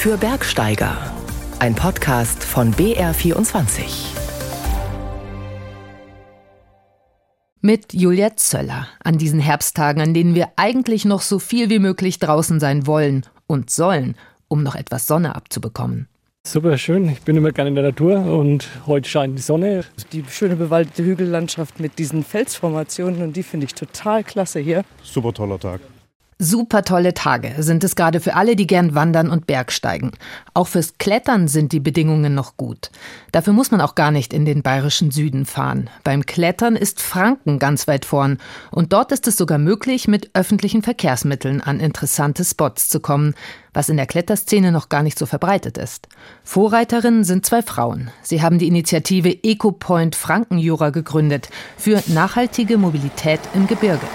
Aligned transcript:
für 0.00 0.16
Bergsteiger. 0.16 0.96
Ein 1.58 1.74
Podcast 1.74 2.42
von 2.42 2.72
BR24. 2.72 3.82
Mit 7.60 7.92
Julia 7.92 8.34
Zöller 8.34 8.88
an 9.04 9.18
diesen 9.18 9.40
Herbsttagen, 9.40 10.00
an 10.00 10.14
denen 10.14 10.34
wir 10.34 10.48
eigentlich 10.56 11.04
noch 11.04 11.20
so 11.20 11.38
viel 11.38 11.68
wie 11.68 11.78
möglich 11.78 12.18
draußen 12.18 12.60
sein 12.60 12.86
wollen 12.86 13.26
und 13.46 13.68
sollen, 13.68 14.16
um 14.48 14.62
noch 14.62 14.74
etwas 14.74 15.06
Sonne 15.06 15.34
abzubekommen. 15.34 16.08
Super 16.46 16.78
schön. 16.78 17.06
Ich 17.10 17.20
bin 17.20 17.36
immer 17.36 17.52
gerne 17.52 17.68
in 17.68 17.74
der 17.74 17.84
Natur 17.84 18.24
und 18.24 18.68
heute 18.86 19.06
scheint 19.06 19.36
die 19.36 19.42
Sonne. 19.42 19.84
Die 20.14 20.24
schöne 20.30 20.56
bewaldete 20.56 21.04
Hügellandschaft 21.04 21.78
mit 21.78 21.98
diesen 21.98 22.24
Felsformationen 22.24 23.20
und 23.20 23.36
die 23.36 23.42
finde 23.42 23.66
ich 23.66 23.74
total 23.74 24.24
klasse 24.24 24.60
hier. 24.60 24.82
Super 25.02 25.34
toller 25.34 25.60
Tag. 25.60 25.82
Super 26.42 26.84
tolle 26.84 27.12
Tage 27.12 27.52
sind 27.58 27.84
es 27.84 27.96
gerade 27.96 28.18
für 28.18 28.34
alle, 28.34 28.56
die 28.56 28.66
gern 28.66 28.94
wandern 28.94 29.28
und 29.28 29.46
Bergsteigen. 29.46 30.12
Auch 30.54 30.68
fürs 30.68 30.96
Klettern 30.96 31.48
sind 31.48 31.72
die 31.72 31.80
Bedingungen 31.80 32.34
noch 32.34 32.56
gut. 32.56 32.90
Dafür 33.30 33.52
muss 33.52 33.70
man 33.70 33.82
auch 33.82 33.94
gar 33.94 34.10
nicht 34.10 34.32
in 34.32 34.46
den 34.46 34.62
bayerischen 34.62 35.10
Süden 35.10 35.44
fahren. 35.44 35.90
Beim 36.02 36.24
Klettern 36.24 36.76
ist 36.76 37.02
Franken 37.02 37.58
ganz 37.58 37.86
weit 37.88 38.06
vorn. 38.06 38.38
Und 38.70 38.94
dort 38.94 39.12
ist 39.12 39.28
es 39.28 39.36
sogar 39.36 39.58
möglich, 39.58 40.08
mit 40.08 40.30
öffentlichen 40.32 40.80
Verkehrsmitteln 40.80 41.60
an 41.60 41.78
interessante 41.78 42.42
Spots 42.42 42.88
zu 42.88 43.00
kommen, 43.00 43.34
was 43.74 43.90
in 43.90 43.98
der 43.98 44.06
Kletterszene 44.06 44.72
noch 44.72 44.88
gar 44.88 45.02
nicht 45.02 45.18
so 45.18 45.26
verbreitet 45.26 45.76
ist. 45.76 46.08
Vorreiterinnen 46.42 47.24
sind 47.24 47.44
zwei 47.44 47.60
Frauen. 47.60 48.10
Sie 48.22 48.40
haben 48.40 48.58
die 48.58 48.68
Initiative 48.68 49.44
EcoPoint 49.44 50.16
Frankenjura 50.16 50.88
gegründet 50.88 51.50
für 51.76 52.02
nachhaltige 52.06 52.78
Mobilität 52.78 53.40
im 53.52 53.66
Gebirge. 53.66 54.06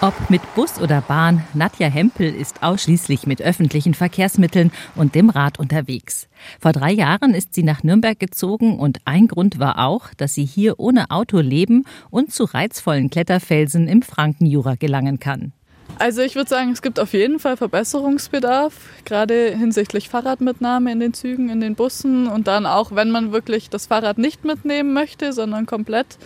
Ob 0.00 0.14
mit 0.30 0.42
Bus 0.54 0.80
oder 0.80 1.00
Bahn, 1.00 1.42
Nadja 1.54 1.88
Hempel 1.88 2.32
ist 2.32 2.62
ausschließlich 2.62 3.26
mit 3.26 3.42
öffentlichen 3.42 3.94
Verkehrsmitteln 3.94 4.70
und 4.94 5.16
dem 5.16 5.28
Rad 5.28 5.58
unterwegs. 5.58 6.28
Vor 6.60 6.70
drei 6.70 6.92
Jahren 6.92 7.34
ist 7.34 7.52
sie 7.52 7.64
nach 7.64 7.82
Nürnberg 7.82 8.16
gezogen 8.16 8.78
und 8.78 9.00
ein 9.06 9.26
Grund 9.26 9.58
war 9.58 9.84
auch, 9.84 10.14
dass 10.16 10.34
sie 10.34 10.44
hier 10.44 10.78
ohne 10.78 11.10
Auto 11.10 11.40
leben 11.40 11.84
und 12.10 12.32
zu 12.32 12.44
reizvollen 12.44 13.10
Kletterfelsen 13.10 13.88
im 13.88 14.02
Frankenjura 14.02 14.76
gelangen 14.76 15.18
kann. 15.18 15.52
Also 15.98 16.22
ich 16.22 16.36
würde 16.36 16.48
sagen, 16.48 16.70
es 16.70 16.80
gibt 16.80 17.00
auf 17.00 17.12
jeden 17.12 17.40
Fall 17.40 17.56
Verbesserungsbedarf, 17.56 18.74
gerade 19.04 19.56
hinsichtlich 19.56 20.08
Fahrradmitnahme 20.08 20.92
in 20.92 21.00
den 21.00 21.12
Zügen, 21.12 21.48
in 21.48 21.60
den 21.60 21.74
Bussen 21.74 22.28
und 22.28 22.46
dann 22.46 22.66
auch, 22.66 22.94
wenn 22.94 23.10
man 23.10 23.32
wirklich 23.32 23.68
das 23.68 23.86
Fahrrad 23.86 24.16
nicht 24.16 24.44
mitnehmen 24.44 24.92
möchte, 24.92 25.32
sondern 25.32 25.66
komplett 25.66 26.18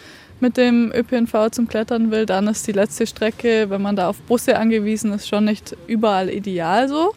mit 0.42 0.58
dem 0.58 0.92
ÖPNV 0.92 1.50
zum 1.50 1.68
Klettern 1.68 2.10
will, 2.10 2.26
dann 2.26 2.48
ist 2.48 2.66
die 2.66 2.72
letzte 2.72 3.06
Strecke, 3.06 3.70
wenn 3.70 3.80
man 3.80 3.96
da 3.96 4.08
auf 4.08 4.20
Busse 4.22 4.58
angewiesen 4.58 5.12
ist, 5.12 5.28
schon 5.28 5.46
nicht 5.46 5.76
überall 5.86 6.28
ideal 6.28 6.88
so. 6.88 7.14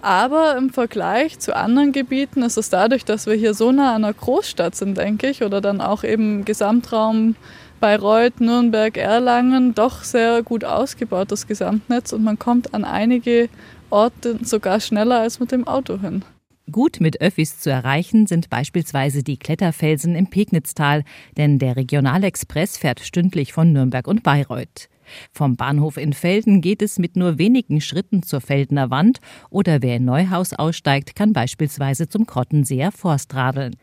Aber 0.00 0.56
im 0.56 0.70
Vergleich 0.70 1.38
zu 1.38 1.54
anderen 1.54 1.92
Gebieten 1.92 2.42
ist 2.42 2.56
es 2.56 2.70
dadurch, 2.70 3.04
dass 3.04 3.26
wir 3.26 3.34
hier 3.34 3.54
so 3.54 3.70
nah 3.70 3.94
an 3.94 4.04
einer 4.04 4.14
Großstadt 4.14 4.74
sind, 4.74 4.96
denke 4.96 5.28
ich, 5.28 5.42
oder 5.42 5.60
dann 5.60 5.80
auch 5.80 6.02
eben 6.02 6.44
Gesamtraum 6.44 7.36
Bayreuth, 7.78 8.40
Nürnberg, 8.40 8.96
Erlangen, 8.96 9.74
doch 9.74 10.04
sehr 10.04 10.42
gut 10.42 10.64
ausgebaut, 10.64 11.32
das 11.32 11.46
Gesamtnetz. 11.46 12.12
Und 12.12 12.24
man 12.24 12.38
kommt 12.38 12.74
an 12.74 12.84
einige 12.84 13.48
Orte 13.90 14.38
sogar 14.42 14.80
schneller 14.80 15.20
als 15.20 15.38
mit 15.38 15.52
dem 15.52 15.66
Auto 15.66 15.98
hin. 16.00 16.24
Gut 16.70 17.00
mit 17.00 17.20
Öffis 17.20 17.58
zu 17.58 17.70
erreichen 17.70 18.26
sind 18.28 18.48
beispielsweise 18.48 19.24
die 19.24 19.36
Kletterfelsen 19.36 20.14
im 20.14 20.28
Pegnitztal, 20.28 21.02
denn 21.36 21.58
der 21.58 21.76
Regionalexpress 21.76 22.78
fährt 22.78 23.00
stündlich 23.00 23.52
von 23.52 23.72
Nürnberg 23.72 24.06
und 24.06 24.22
Bayreuth. 24.22 24.88
Vom 25.32 25.56
Bahnhof 25.56 25.96
in 25.96 26.12
Felden 26.12 26.60
geht 26.60 26.80
es 26.80 27.00
mit 27.00 27.16
nur 27.16 27.36
wenigen 27.36 27.80
Schritten 27.80 28.22
zur 28.22 28.40
Feldener 28.40 28.90
Wand 28.90 29.18
oder 29.50 29.82
wer 29.82 29.96
in 29.96 30.04
Neuhaus 30.04 30.52
aussteigt, 30.52 31.16
kann 31.16 31.32
beispielsweise 31.32 32.08
zum 32.08 32.26
Krottenseer 32.26 32.92
Forst 32.92 33.34
radeln. 33.34 33.74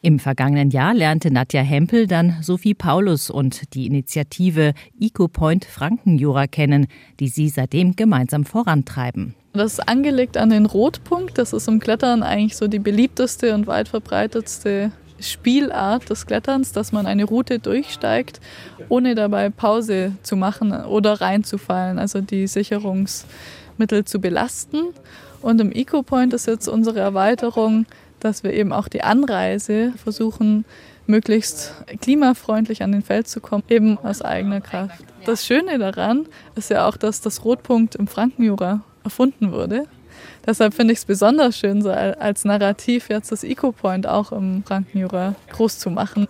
Im 0.00 0.20
vergangenen 0.20 0.70
Jahr 0.70 0.94
lernte 0.94 1.32
Nadja 1.32 1.62
Hempel 1.62 2.06
dann 2.06 2.36
Sophie 2.42 2.74
Paulus 2.74 3.30
und 3.30 3.74
die 3.74 3.86
Initiative 3.86 4.74
EcoPoint 4.98 5.64
Frankenjura 5.64 6.46
kennen, 6.46 6.86
die 7.18 7.28
sie 7.28 7.48
seitdem 7.48 7.96
gemeinsam 7.96 8.44
vorantreiben. 8.44 9.34
Das 9.52 9.74
ist 9.74 9.88
angelegt 9.88 10.36
an 10.36 10.50
den 10.50 10.66
Rotpunkt. 10.66 11.38
Das 11.38 11.52
ist 11.52 11.68
im 11.68 11.80
Klettern 11.80 12.22
eigentlich 12.22 12.56
so 12.56 12.68
die 12.68 12.78
beliebteste 12.78 13.54
und 13.54 13.66
weit 13.66 13.88
verbreitetste 13.88 14.92
Spielart 15.20 16.08
des 16.10 16.26
Kletterns, 16.26 16.72
dass 16.72 16.92
man 16.92 17.06
eine 17.06 17.24
Route 17.24 17.58
durchsteigt, 17.58 18.40
ohne 18.88 19.14
dabei 19.14 19.50
Pause 19.50 20.12
zu 20.22 20.36
machen 20.36 20.72
oder 20.72 21.20
reinzufallen, 21.20 21.98
also 21.98 22.20
die 22.20 22.46
Sicherungsmittel 22.46 24.04
zu 24.04 24.20
belasten. 24.20 24.84
Und 25.42 25.60
im 25.60 25.72
EcoPoint 25.72 26.32
ist 26.34 26.46
jetzt 26.46 26.68
unsere 26.68 27.00
Erweiterung, 27.00 27.86
dass 28.20 28.42
wir 28.42 28.52
eben 28.52 28.72
auch 28.72 28.88
die 28.88 29.02
Anreise 29.02 29.92
versuchen, 29.96 30.64
möglichst 31.06 31.74
klimafreundlich 32.00 32.82
an 32.82 32.92
den 32.92 33.02
Feld 33.02 33.28
zu 33.28 33.40
kommen, 33.40 33.64
eben 33.68 33.98
aus 33.98 34.20
eigener 34.20 34.60
Kraft. 34.60 35.02
Das 35.24 35.46
Schöne 35.46 35.78
daran 35.78 36.26
ist 36.54 36.70
ja 36.70 36.86
auch, 36.86 36.96
dass 36.96 37.20
das 37.20 37.44
Rotpunkt 37.44 37.94
im 37.94 38.06
Frankenjura 38.06 38.82
erfunden 39.04 39.52
wurde. 39.52 39.84
Deshalb 40.46 40.74
finde 40.74 40.92
ich 40.92 41.00
es 41.00 41.04
besonders 41.04 41.58
schön, 41.58 41.82
so 41.82 41.90
als 41.90 42.44
Narrativ 42.44 43.08
jetzt 43.08 43.30
das 43.30 43.44
Eco-Point 43.44 44.06
auch 44.06 44.32
im 44.32 44.64
Frankenjura 44.64 45.34
groß 45.50 45.78
zu 45.78 45.90
machen. 45.90 46.26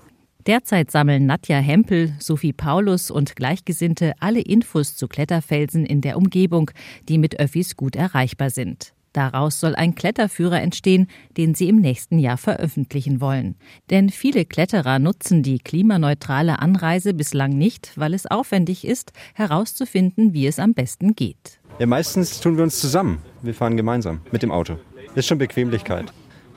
Derzeit 0.46 0.90
sammeln 0.90 1.26
Nadja 1.26 1.58
Hempel, 1.58 2.14
Sophie 2.18 2.54
Paulus 2.54 3.10
und 3.10 3.36
Gleichgesinnte 3.36 4.14
alle 4.18 4.40
Infos 4.40 4.96
zu 4.96 5.06
Kletterfelsen 5.06 5.84
in 5.84 6.00
der 6.00 6.16
Umgebung, 6.16 6.70
die 7.08 7.18
mit 7.18 7.38
Öffis 7.38 7.76
gut 7.76 7.96
erreichbar 7.96 8.48
sind. 8.50 8.94
Daraus 9.12 9.60
soll 9.60 9.74
ein 9.74 9.94
Kletterführer 9.94 10.62
entstehen, 10.62 11.08
den 11.36 11.54
sie 11.54 11.68
im 11.68 11.80
nächsten 11.80 12.18
Jahr 12.18 12.36
veröffentlichen 12.36 13.20
wollen. 13.20 13.56
Denn 13.90 14.10
viele 14.10 14.44
Kletterer 14.44 14.98
nutzen 14.98 15.42
die 15.42 15.58
klimaneutrale 15.58 16.60
Anreise 16.60 17.14
bislang 17.14 17.50
nicht, 17.56 17.92
weil 17.96 18.14
es 18.14 18.26
aufwendig 18.26 18.86
ist, 18.86 19.12
herauszufinden, 19.34 20.34
wie 20.34 20.46
es 20.46 20.58
am 20.58 20.72
besten 20.72 21.14
geht. 21.14 21.57
Ja, 21.78 21.86
meistens 21.86 22.40
tun 22.40 22.56
wir 22.56 22.64
uns 22.64 22.80
zusammen. 22.80 23.22
Wir 23.40 23.54
fahren 23.54 23.76
gemeinsam 23.76 24.20
mit 24.32 24.42
dem 24.42 24.50
Auto. 24.50 24.78
Das 25.08 25.18
ist 25.18 25.26
schon 25.26 25.38
Bequemlichkeit. 25.38 26.06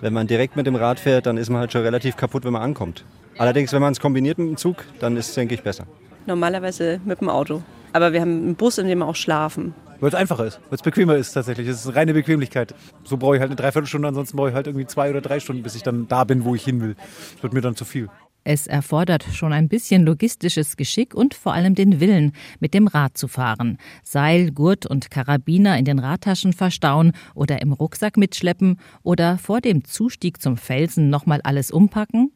Wenn 0.01 0.13
man 0.13 0.25
direkt 0.25 0.55
mit 0.55 0.65
dem 0.65 0.75
Rad 0.75 0.99
fährt, 0.99 1.27
dann 1.27 1.37
ist 1.37 1.51
man 1.51 1.59
halt 1.59 1.71
schon 1.71 1.83
relativ 1.83 2.17
kaputt, 2.17 2.43
wenn 2.43 2.53
man 2.53 2.63
ankommt. 2.63 3.05
Allerdings, 3.37 3.71
wenn 3.71 3.81
man 3.81 3.91
es 3.91 3.99
kombiniert 3.99 4.39
mit 4.39 4.47
dem 4.47 4.57
Zug, 4.57 4.77
dann 4.99 5.15
ist 5.17 5.29
es, 5.29 5.35
denke 5.35 5.53
ich, 5.53 5.61
besser. 5.61 5.85
Normalerweise 6.25 6.99
mit 7.05 7.21
dem 7.21 7.29
Auto. 7.29 7.61
Aber 7.93 8.13
wir 8.13 8.21
haben 8.21 8.31
einen 8.31 8.55
Bus, 8.55 8.79
in 8.79 8.87
dem 8.87 8.97
wir 8.97 9.05
auch 9.05 9.15
schlafen. 9.15 9.75
Weil 9.99 10.09
es 10.09 10.15
einfacher 10.15 10.47
ist, 10.47 10.59
weil 10.69 10.77
es 10.77 10.81
bequemer 10.81 11.15
ist 11.15 11.33
tatsächlich. 11.33 11.67
Es 11.67 11.85
ist 11.85 11.95
reine 11.95 12.15
Bequemlichkeit. 12.15 12.73
So 13.03 13.17
brauche 13.17 13.35
ich 13.35 13.41
halt 13.41 13.51
eine 13.51 13.57
Dreiviertelstunde, 13.57 14.07
ansonsten 14.07 14.37
brauche 14.37 14.49
ich 14.49 14.55
halt 14.55 14.65
irgendwie 14.65 14.87
zwei 14.87 15.11
oder 15.11 15.21
drei 15.21 15.39
Stunden, 15.39 15.61
bis 15.61 15.75
ich 15.75 15.83
dann 15.83 16.07
da 16.07 16.23
bin, 16.23 16.45
wo 16.45 16.55
ich 16.55 16.63
hin 16.63 16.81
will. 16.81 16.95
Das 17.35 17.43
wird 17.43 17.53
mir 17.53 17.61
dann 17.61 17.75
zu 17.75 17.85
viel. 17.85 18.09
Es 18.43 18.65
erfordert 18.65 19.23
schon 19.33 19.53
ein 19.53 19.69
bisschen 19.69 20.03
logistisches 20.03 20.75
Geschick 20.75 21.13
und 21.13 21.35
vor 21.35 21.53
allem 21.53 21.75
den 21.75 21.99
Willen, 21.99 22.31
mit 22.59 22.73
dem 22.73 22.87
Rad 22.87 23.15
zu 23.15 23.27
fahren. 23.27 23.77
Seil, 24.03 24.51
Gurt 24.51 24.87
und 24.87 25.11
Karabiner 25.11 25.77
in 25.77 25.85
den 25.85 25.99
Radtaschen 25.99 26.53
verstauen 26.53 27.11
oder 27.35 27.61
im 27.61 27.71
Rucksack 27.71 28.17
mitschleppen 28.17 28.79
oder 29.03 29.37
vor 29.37 29.61
dem 29.61 29.83
Zustieg 29.83 30.41
zum 30.41 30.57
Felsen 30.57 31.09
nochmal 31.09 31.41
alles 31.43 31.69
umpacken. 31.69 32.31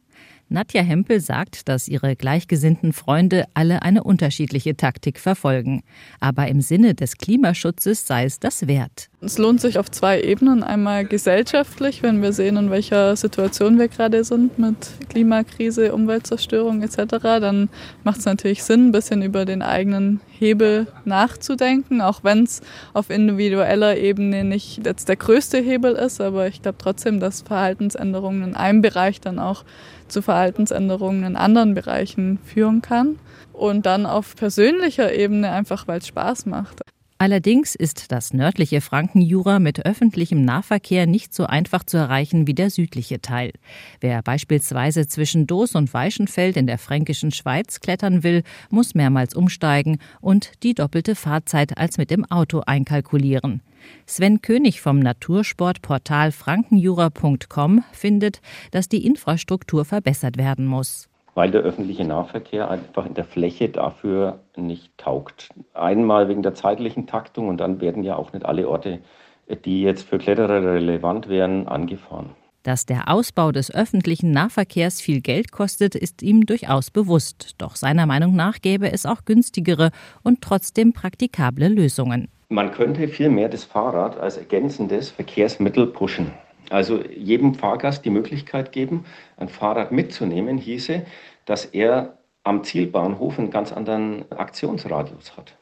Nadja 0.48 0.84
Hempel 0.84 1.20
sagt, 1.20 1.68
dass 1.68 1.88
ihre 1.88 2.16
gleichgesinnten 2.16 2.94
Freunde 2.94 3.46
alle 3.56 3.82
eine 3.82 4.04
unterschiedliche 4.04 4.78
Taktik 4.78 5.20
verfolgen. 5.20 5.82
Aber 6.20 6.48
im 6.48 6.62
Sinne 6.62 6.94
des 6.94 7.18
Klimaschutzes 7.18 8.06
sei 8.06 8.26
es 8.26 8.40
das 8.40 8.68
wert. 8.68 9.10
Es 9.22 9.40
lohnt 9.40 9.60
sich 9.60 9.80
auf 9.80 9.90
zwei 9.90 10.22
Ebenen. 10.22 10.62
Einmal 10.62 11.06
gesellschaftlich, 11.06 12.04
wenn 12.04 12.22
wir 12.22 12.32
sehen, 12.32 12.58
in 12.58 12.70
welcher 12.70 13.16
Situation 13.16 13.80
wir 13.80 13.88
gerade 13.88 14.24
sind 14.24 14.60
mit 14.60 14.76
Klimakrise, 15.10 15.94
Umweltzerstörung 15.94 16.84
etc., 16.84 17.18
dann 17.22 17.70
macht 18.04 18.20
es 18.20 18.26
natürlich 18.26 18.64
Sinn, 18.64 18.90
ein 18.90 18.92
bisschen 18.92 19.24
über 19.24 19.46
den 19.46 19.64
eigenen 19.64 20.22
Hebel 20.38 20.88
nachzudenken, 21.06 22.02
auch 22.02 22.24
wenn 22.24 22.44
es 22.44 22.62
auf 22.94 23.10
individueller 23.10 23.98
Ebene 23.98 24.44
nicht 24.44 24.86
jetzt 24.86 25.10
der 25.10 25.16
größte 25.16 25.60
Hebel 25.60 25.94
ist. 25.94 26.22
Aber 26.22 26.48
ich 26.48 26.62
glaube 26.62 26.78
trotzdem, 26.78 27.20
dass 27.20 27.42
Verhaltensänderungen 27.42 28.44
in 28.44 28.56
einem 28.56 28.82
Bereich 28.82 29.22
dann 29.22 29.40
auch 29.40 29.64
zu 30.08 30.22
Verhaltensänderungen 30.22 31.24
in 31.24 31.36
anderen 31.36 31.74
Bereichen 31.74 32.40
führen 32.46 32.82
kann. 32.82 33.20
Und 33.54 33.86
dann 33.86 34.06
auf 34.06 34.36
persönlicher 34.36 35.14
Ebene 35.14 35.52
einfach, 35.52 35.88
weil 35.88 36.00
es 36.00 36.08
Spaß 36.08 36.46
macht. 36.46 36.82
Allerdings 37.18 37.76
ist 37.76 38.12
das 38.12 38.34
nördliche 38.34 38.82
Frankenjura 38.82 39.60
mit 39.60 39.86
öffentlichem 39.86 40.44
Nahverkehr 40.44 41.08
nicht 41.08 41.34
so 41.34 41.46
einfach 41.46 41.86
zu 41.86 41.96
erreichen 41.96 42.46
wie 42.46 42.54
der 42.54 42.70
südliche 42.70 43.22
Teil. 43.22 43.54
Wer 44.02 44.22
beispielsweise 44.22 45.08
zwischen 45.08 45.48
Doos 45.48 45.76
und 45.76 45.94
Weichenfeld 45.94 46.58
in 46.58 46.68
der 46.68 46.78
fränkischen 46.78 47.32
Schweiz 47.32 47.80
klettern 47.80 48.24
will, 48.24 48.44
muss 48.70 48.96
mehrmals 48.96 49.34
umsteigen 49.34 50.00
und 50.20 50.52
die 50.64 50.74
doppelte 50.74 51.16
Fahrzeit 51.16 51.78
als 51.78 51.98
mit 51.98 52.12
dem 52.12 52.26
Auto 52.26 52.64
einkalkulieren. 52.66 53.62
Sven 54.06 54.42
König 54.42 54.82
vom 54.82 55.00
Natursportportal 55.00 56.34
frankenjura.com 56.34 57.86
findet, 57.94 58.42
dass 58.72 58.90
die 58.90 59.06
Infrastruktur 59.06 59.86
verbessert 59.86 60.38
werden 60.38 60.66
muss 60.66 61.08
weil 61.36 61.52
der 61.52 61.62
öffentliche 61.62 62.06
Nahverkehr 62.06 62.72
einfach 62.72 63.06
in 63.06 63.14
der 63.14 63.26
Fläche 63.26 63.70
dafür 63.70 64.40
nicht 64.58 64.98
taugt. 64.98 65.50
Einmal 65.76 66.28
wegen 66.28 66.42
der 66.42 66.56
zeitlichen 66.56 67.06
Taktung 67.06 67.50
und 67.50 67.58
dann 67.58 67.80
werden 67.80 68.04
ja 68.04 68.16
auch 68.16 68.34
nicht 68.34 68.46
alle 68.46 68.68
Orte 68.68 69.02
die 69.48 69.82
jetzt 69.82 70.08
für 70.08 70.18
Kletterer 70.18 70.64
relevant 70.64 71.30
wären, 71.30 71.68
angefahren. 71.68 72.32
Dass 72.64 72.88
der 72.88 73.10
Ausbau 73.10 73.52
des 73.52 73.74
öffentlichen 73.74 74.32
Nahverkehrs 74.32 75.00
viel 75.00 75.22
Geld 75.22 75.52
kostet, 75.52 75.94
ist 75.94 76.24
ihm 76.24 76.48
durchaus 76.48 76.90
bewusst. 76.90 77.54
Doch 77.60 77.76
seiner 77.76 78.08
Meinung 78.08 78.36
nach 78.36 78.60
gäbe 78.60 78.92
es 78.92 79.06
auch 79.06 79.24
günstigere 79.24 79.92
und 80.24 80.42
trotzdem 80.42 80.92
praktikable 80.92 81.68
Lösungen. 81.68 82.28
Man 82.50 82.72
könnte 82.72 83.08
vielmehr 83.08 83.50
das 83.50 83.64
Fahrrad 83.64 84.18
als 84.18 84.38
ergänzendes 84.38 85.12
Verkehrsmittel 85.12 85.88
pushen. 85.88 86.32
Also 86.70 87.04
jedem 87.04 87.54
Fahrgast 87.56 88.06
die 88.06 88.10
Möglichkeit 88.10 88.72
geben, 88.72 89.06
ein 89.38 89.50
Fahrrad 89.50 89.92
mitzunehmen, 89.92 90.58
hieße, 90.58 91.06
dass 91.46 91.66
er 91.66 92.18
am 92.44 92.64
Zielbahnhof 92.64 93.40
einen 93.40 93.52
ganz 93.52 93.72
anderen 93.72 94.32
Aktionsradius 94.32 95.36
hat. 95.36 95.56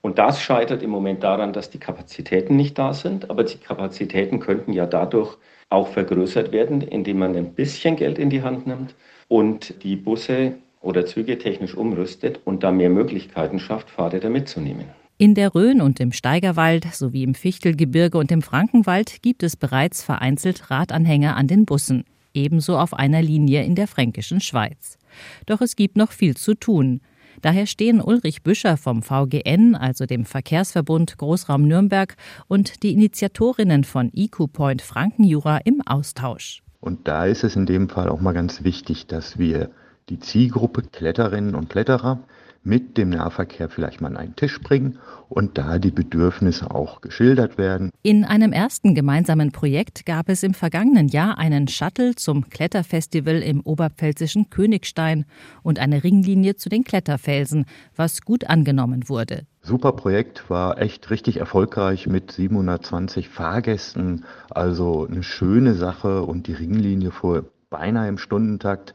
Und 0.00 0.18
das 0.18 0.40
scheitert 0.40 0.82
im 0.82 0.90
Moment 0.90 1.24
daran, 1.24 1.52
dass 1.52 1.70
die 1.70 1.80
Kapazitäten 1.80 2.56
nicht 2.56 2.78
da 2.78 2.94
sind. 2.94 3.30
Aber 3.30 3.44
die 3.44 3.58
Kapazitäten 3.58 4.38
könnten 4.38 4.72
ja 4.72 4.86
dadurch 4.86 5.36
auch 5.70 5.88
vergrößert 5.88 6.52
werden, 6.52 6.82
indem 6.82 7.18
man 7.18 7.34
ein 7.34 7.54
bisschen 7.54 7.96
Geld 7.96 8.18
in 8.18 8.30
die 8.30 8.42
Hand 8.42 8.66
nimmt 8.66 8.94
und 9.28 9.82
die 9.82 9.96
Busse 9.96 10.54
oder 10.80 11.04
Züge 11.04 11.38
technisch 11.38 11.74
umrüstet 11.74 12.40
und 12.44 12.62
da 12.62 12.70
mehr 12.70 12.90
Möglichkeiten 12.90 13.58
schafft, 13.58 13.90
Fahrräder 13.90 14.30
mitzunehmen. 14.30 14.86
In 15.20 15.34
der 15.34 15.52
Rhön 15.52 15.80
und 15.80 15.98
im 15.98 16.12
Steigerwald 16.12 16.86
sowie 16.94 17.24
im 17.24 17.34
Fichtelgebirge 17.34 18.16
und 18.18 18.30
im 18.30 18.40
Frankenwald 18.40 19.20
gibt 19.20 19.42
es 19.42 19.56
bereits 19.56 20.04
vereinzelt 20.04 20.70
Radanhänger 20.70 21.34
an 21.34 21.48
den 21.48 21.64
Bussen, 21.64 22.04
ebenso 22.34 22.78
auf 22.78 22.94
einer 22.94 23.20
Linie 23.20 23.64
in 23.64 23.74
der 23.74 23.88
fränkischen 23.88 24.40
Schweiz. 24.40 24.96
Doch 25.44 25.60
es 25.60 25.74
gibt 25.74 25.96
noch 25.96 26.12
viel 26.12 26.36
zu 26.36 26.54
tun. 26.54 27.00
Daher 27.42 27.66
stehen 27.66 28.00
Ulrich 28.00 28.44
Büscher 28.44 28.76
vom 28.76 29.02
VGN, 29.02 29.74
also 29.74 30.06
dem 30.06 30.24
Verkehrsverbund 30.24 31.18
Großraum 31.18 31.66
Nürnberg, 31.66 32.14
und 32.46 32.84
die 32.84 32.92
Initiatorinnen 32.92 33.82
von 33.82 34.12
IQ 34.14 34.52
Point 34.52 34.82
Frankenjura 34.82 35.58
im 35.64 35.82
Austausch. 35.84 36.62
Und 36.78 37.08
da 37.08 37.26
ist 37.26 37.42
es 37.42 37.56
in 37.56 37.66
dem 37.66 37.88
Fall 37.88 38.08
auch 38.08 38.20
mal 38.20 38.34
ganz 38.34 38.62
wichtig, 38.62 39.08
dass 39.08 39.36
wir 39.36 39.70
die 40.10 40.20
Zielgruppe 40.20 40.82
Kletterinnen 40.82 41.56
und 41.56 41.70
Kletterer 41.70 42.20
mit 42.62 42.98
dem 42.98 43.10
Nahverkehr 43.10 43.68
vielleicht 43.68 44.00
mal 44.00 44.08
an 44.08 44.16
einen 44.16 44.36
Tisch 44.36 44.60
bringen 44.60 44.98
und 45.28 45.58
da 45.58 45.78
die 45.78 45.90
Bedürfnisse 45.90 46.70
auch 46.70 47.00
geschildert 47.00 47.58
werden. 47.58 47.90
In 48.02 48.24
einem 48.24 48.52
ersten 48.52 48.94
gemeinsamen 48.94 49.52
Projekt 49.52 50.06
gab 50.06 50.28
es 50.28 50.42
im 50.42 50.54
vergangenen 50.54 51.08
Jahr 51.08 51.38
einen 51.38 51.68
Shuttle 51.68 52.14
zum 52.14 52.48
Kletterfestival 52.50 53.42
im 53.42 53.60
oberpfälzischen 53.60 54.50
Königstein 54.50 55.24
und 55.62 55.78
eine 55.78 56.04
Ringlinie 56.04 56.56
zu 56.56 56.68
den 56.68 56.84
Kletterfelsen, 56.84 57.66
was 57.96 58.22
gut 58.22 58.48
angenommen 58.48 59.08
wurde. 59.08 59.46
Super 59.62 59.92
Projekt, 59.92 60.48
war 60.48 60.80
echt 60.80 61.10
richtig 61.10 61.38
erfolgreich 61.38 62.06
mit 62.06 62.32
720 62.32 63.28
Fahrgästen, 63.28 64.24
also 64.50 65.06
eine 65.06 65.22
schöne 65.22 65.74
Sache 65.74 66.22
und 66.22 66.46
die 66.46 66.54
Ringlinie 66.54 67.10
fuhr 67.10 67.50
beinahe 67.70 68.08
im 68.08 68.18
Stundentakt. 68.18 68.94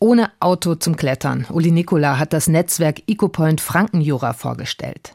Ohne 0.00 0.30
Auto 0.40 0.74
zum 0.74 0.96
Klettern. 0.96 1.46
Uli 1.50 1.70
Nikola 1.70 2.18
hat 2.18 2.32
das 2.32 2.48
Netzwerk 2.48 3.02
EcoPoint 3.06 3.60
Frankenjura 3.60 4.32
vorgestellt. 4.32 5.14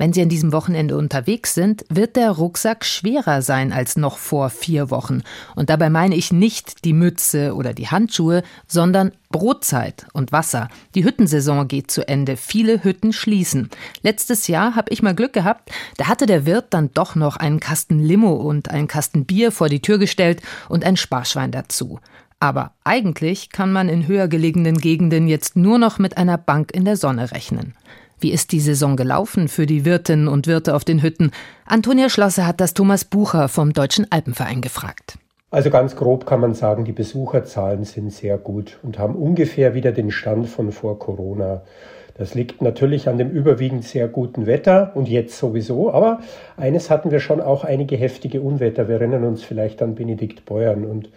Wenn 0.00 0.14
Sie 0.14 0.22
an 0.22 0.30
diesem 0.30 0.54
Wochenende 0.54 0.96
unterwegs 0.96 1.52
sind, 1.52 1.84
wird 1.90 2.16
der 2.16 2.30
Rucksack 2.30 2.86
schwerer 2.86 3.42
sein 3.42 3.70
als 3.70 3.98
noch 3.98 4.16
vor 4.16 4.48
vier 4.48 4.88
Wochen. 4.88 5.20
Und 5.56 5.68
dabei 5.68 5.90
meine 5.90 6.14
ich 6.14 6.32
nicht 6.32 6.86
die 6.86 6.94
Mütze 6.94 7.54
oder 7.54 7.74
die 7.74 7.88
Handschuhe, 7.88 8.42
sondern 8.66 9.12
Brotzeit 9.28 10.06
und 10.14 10.32
Wasser. 10.32 10.68
Die 10.94 11.04
Hüttensaison 11.04 11.68
geht 11.68 11.90
zu 11.90 12.08
Ende. 12.08 12.38
Viele 12.38 12.82
Hütten 12.82 13.12
schließen. 13.12 13.68
Letztes 14.00 14.48
Jahr 14.48 14.74
habe 14.74 14.90
ich 14.90 15.02
mal 15.02 15.14
Glück 15.14 15.34
gehabt. 15.34 15.70
Da 15.98 16.06
hatte 16.06 16.24
der 16.24 16.46
Wirt 16.46 16.68
dann 16.70 16.90
doch 16.94 17.14
noch 17.14 17.36
einen 17.36 17.60
Kasten 17.60 17.98
Limo 17.98 18.32
und 18.32 18.70
einen 18.70 18.88
Kasten 18.88 19.26
Bier 19.26 19.52
vor 19.52 19.68
die 19.68 19.82
Tür 19.82 19.98
gestellt 19.98 20.40
und 20.70 20.82
ein 20.82 20.96
Sparschwein 20.96 21.52
dazu. 21.52 22.00
Aber 22.40 22.72
eigentlich 22.84 23.50
kann 23.50 23.70
man 23.70 23.90
in 23.90 24.08
höher 24.08 24.26
gelegenen 24.26 24.78
Gegenden 24.78 25.28
jetzt 25.28 25.56
nur 25.56 25.78
noch 25.78 25.98
mit 25.98 26.16
einer 26.16 26.38
Bank 26.38 26.74
in 26.74 26.86
der 26.86 26.96
Sonne 26.96 27.32
rechnen. 27.32 27.74
Wie 28.18 28.32
ist 28.32 28.52
die 28.52 28.60
Saison 28.60 28.96
gelaufen 28.96 29.48
für 29.48 29.66
die 29.66 29.84
Wirtinnen 29.84 30.26
und 30.26 30.46
Wirte 30.46 30.74
auf 30.74 30.84
den 30.84 31.02
Hütten? 31.02 31.32
Antonia 31.66 32.08
Schlosser 32.08 32.46
hat 32.46 32.60
das 32.60 32.72
Thomas 32.72 33.04
Bucher 33.04 33.48
vom 33.48 33.74
Deutschen 33.74 34.06
Alpenverein 34.10 34.62
gefragt. 34.62 35.18
Also 35.50 35.68
ganz 35.68 35.96
grob 35.96 36.26
kann 36.26 36.40
man 36.40 36.54
sagen, 36.54 36.84
die 36.84 36.92
Besucherzahlen 36.92 37.84
sind 37.84 38.12
sehr 38.12 38.38
gut 38.38 38.78
und 38.82 38.98
haben 38.98 39.16
ungefähr 39.16 39.74
wieder 39.74 39.92
den 39.92 40.10
Stand 40.10 40.48
von 40.48 40.72
vor 40.72 40.98
Corona. 40.98 41.62
Das 42.16 42.34
liegt 42.34 42.62
natürlich 42.62 43.08
an 43.08 43.18
dem 43.18 43.30
überwiegend 43.30 43.84
sehr 43.84 44.06
guten 44.06 44.46
Wetter 44.46 44.92
und 44.94 45.08
jetzt 45.08 45.38
sowieso. 45.38 45.92
Aber 45.92 46.20
eines 46.56 46.88
hatten 46.88 47.10
wir 47.10 47.20
schon 47.20 47.40
auch 47.40 47.64
einige 47.64 47.96
heftige 47.96 48.40
Unwetter. 48.40 48.88
Wir 48.88 48.96
erinnern 48.96 49.24
uns 49.24 49.42
vielleicht 49.42 49.82
an 49.82 49.94
Benedikt 49.94 50.44
Beuern 50.44 50.84
und 50.84 51.08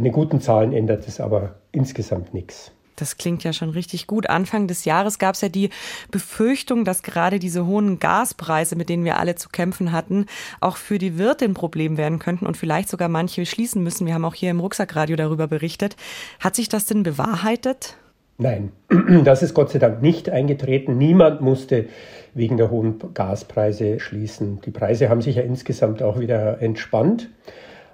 an 0.00 0.04
den 0.04 0.14
guten 0.14 0.40
Zahlen 0.40 0.72
ändert 0.72 1.06
es 1.06 1.20
aber 1.20 1.56
insgesamt 1.72 2.32
nichts. 2.32 2.72
Das 2.96 3.18
klingt 3.18 3.44
ja 3.44 3.52
schon 3.52 3.68
richtig 3.68 4.06
gut. 4.06 4.30
Anfang 4.30 4.66
des 4.66 4.86
Jahres 4.86 5.18
gab 5.18 5.34
es 5.34 5.42
ja 5.42 5.50
die 5.50 5.68
Befürchtung, 6.10 6.86
dass 6.86 7.02
gerade 7.02 7.38
diese 7.38 7.66
hohen 7.66 7.98
Gaspreise, 7.98 8.76
mit 8.76 8.88
denen 8.88 9.04
wir 9.04 9.18
alle 9.18 9.34
zu 9.34 9.50
kämpfen 9.50 9.92
hatten, 9.92 10.24
auch 10.58 10.78
für 10.78 10.96
die 10.96 11.18
Wirte 11.18 11.44
ein 11.44 11.52
Problem 11.52 11.98
werden 11.98 12.18
könnten 12.18 12.46
und 12.46 12.56
vielleicht 12.56 12.88
sogar 12.88 13.10
manche 13.10 13.44
schließen 13.44 13.82
müssen. 13.82 14.06
Wir 14.06 14.14
haben 14.14 14.24
auch 14.24 14.34
hier 14.34 14.50
im 14.50 14.60
Rucksackradio 14.60 15.16
darüber 15.16 15.48
berichtet. 15.48 15.96
Hat 16.40 16.56
sich 16.56 16.70
das 16.70 16.86
denn 16.86 17.02
bewahrheitet? 17.02 17.98
Nein, 18.38 18.72
das 19.24 19.42
ist 19.42 19.52
Gott 19.52 19.68
sei 19.68 19.80
Dank 19.80 20.00
nicht 20.00 20.30
eingetreten. 20.30 20.96
Niemand 20.96 21.42
musste 21.42 21.90
wegen 22.32 22.56
der 22.56 22.70
hohen 22.70 22.98
Gaspreise 23.12 24.00
schließen. 24.00 24.62
Die 24.62 24.70
Preise 24.70 25.10
haben 25.10 25.20
sich 25.20 25.36
ja 25.36 25.42
insgesamt 25.42 26.02
auch 26.02 26.18
wieder 26.18 26.62
entspannt. 26.62 27.28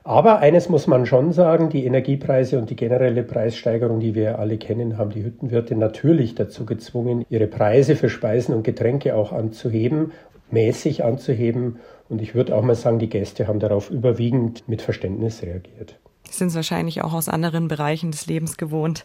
Aber 0.06 0.38
eines 0.38 0.68
muss 0.68 0.86
man 0.86 1.04
schon 1.04 1.32
sagen, 1.32 1.68
die 1.68 1.84
Energiepreise 1.84 2.60
und 2.60 2.70
die 2.70 2.76
generelle 2.76 3.24
Preissteigerung, 3.24 3.98
die 3.98 4.14
wir 4.14 4.38
alle 4.38 4.56
kennen, 4.56 4.98
haben 4.98 5.10
die 5.10 5.24
Hüttenwirte 5.24 5.74
natürlich 5.74 6.36
dazu 6.36 6.64
gezwungen, 6.64 7.26
ihre 7.28 7.48
Preise 7.48 7.96
für 7.96 8.08
Speisen 8.08 8.54
und 8.54 8.62
Getränke 8.62 9.16
auch 9.16 9.32
anzuheben, 9.32 10.12
mäßig 10.52 11.02
anzuheben. 11.02 11.80
Und 12.08 12.22
ich 12.22 12.36
würde 12.36 12.54
auch 12.54 12.62
mal 12.62 12.76
sagen, 12.76 13.00
die 13.00 13.08
Gäste 13.08 13.48
haben 13.48 13.58
darauf 13.58 13.90
überwiegend 13.90 14.68
mit 14.68 14.80
Verständnis 14.80 15.42
reagiert 15.42 15.98
sind 16.30 16.48
es 16.48 16.54
wahrscheinlich 16.54 17.02
auch 17.02 17.12
aus 17.12 17.28
anderen 17.28 17.68
Bereichen 17.68 18.10
des 18.10 18.26
Lebens 18.26 18.56
gewohnt. 18.56 19.04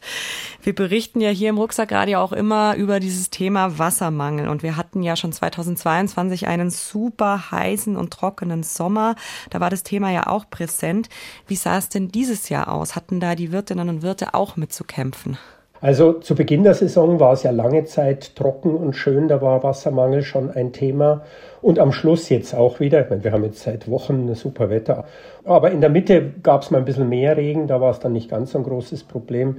Wir 0.61 0.75
berichten 0.75 1.21
ja 1.21 1.29
hier 1.29 1.49
im 1.49 1.57
Rucksackradio 1.57 2.19
auch 2.19 2.31
immer 2.31 2.75
über 2.75 2.99
dieses 2.99 3.29
Thema 3.29 3.77
Wassermangel. 3.77 4.47
Und 4.47 4.63
wir 4.63 4.77
hatten 4.77 5.03
ja 5.03 5.15
schon 5.15 5.31
2022 5.31 6.47
einen 6.47 6.69
super 6.69 7.51
heißen 7.51 7.95
und 7.95 8.11
trockenen 8.11 8.63
Sommer. 8.63 9.15
Da 9.49 9.59
war 9.59 9.69
das 9.69 9.83
Thema 9.83 10.11
ja 10.11 10.27
auch 10.27 10.49
präsent. 10.49 11.09
Wie 11.47 11.55
sah 11.55 11.77
es 11.77 11.89
denn 11.89 12.09
dieses 12.09 12.49
Jahr 12.49 12.71
aus? 12.71 12.95
Hatten 12.95 13.19
da 13.19 13.35
die 13.35 13.51
Wirtinnen 13.51 13.89
und 13.89 14.01
Wirte 14.01 14.33
auch 14.33 14.55
mitzukämpfen? 14.55 15.37
Also 15.81 16.13
zu 16.13 16.35
Beginn 16.35 16.63
der 16.63 16.75
Saison 16.75 17.19
war 17.19 17.33
es 17.33 17.41
ja 17.41 17.49
lange 17.49 17.85
Zeit 17.85 18.35
trocken 18.35 18.75
und 18.75 18.95
schön, 18.95 19.27
da 19.27 19.41
war 19.41 19.63
Wassermangel 19.63 20.21
schon 20.21 20.51
ein 20.51 20.73
Thema. 20.73 21.23
Und 21.59 21.79
am 21.79 21.91
Schluss 21.91 22.29
jetzt 22.29 22.53
auch 22.53 22.79
wieder, 22.79 23.01
ich 23.01 23.09
meine, 23.09 23.23
wir 23.23 23.31
haben 23.31 23.43
jetzt 23.43 23.63
seit 23.63 23.89
Wochen 23.89 24.33
super 24.35 24.69
Wetter, 24.69 25.05
aber 25.43 25.71
in 25.71 25.81
der 25.81 25.89
Mitte 25.89 26.33
gab 26.43 26.61
es 26.61 26.69
mal 26.69 26.77
ein 26.77 26.85
bisschen 26.85 27.09
mehr 27.09 27.35
Regen, 27.35 27.65
da 27.65 27.81
war 27.81 27.89
es 27.89 27.99
dann 27.99 28.13
nicht 28.13 28.29
ganz 28.29 28.51
so 28.51 28.59
ein 28.59 28.63
großes 28.63 29.05
Problem. 29.05 29.57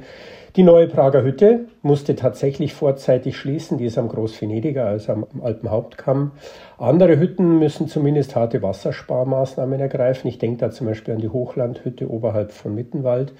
Die 0.54 0.62
neue 0.62 0.86
Prager 0.86 1.24
Hütte 1.24 1.64
musste 1.80 2.14
tatsächlich 2.14 2.74
vorzeitig 2.74 3.36
schließen, 3.36 3.78
die 3.78 3.86
ist 3.86 3.98
am 3.98 4.08
Großvenediger, 4.08 4.84
also 4.84 5.12
am 5.12 5.26
Alpenhauptkamm. 5.42 6.32
Andere 6.78 7.18
Hütten 7.18 7.58
müssen 7.58 7.88
zumindest 7.88 8.36
harte 8.36 8.62
Wassersparmaßnahmen 8.62 9.80
ergreifen. 9.80 10.28
Ich 10.28 10.38
denke 10.38 10.58
da 10.58 10.70
zum 10.70 10.86
Beispiel 10.86 11.14
an 11.14 11.20
die 11.20 11.30
Hochlandhütte 11.30 12.08
oberhalb 12.08 12.52
von 12.52 12.74
Mittenwald. 12.74 13.32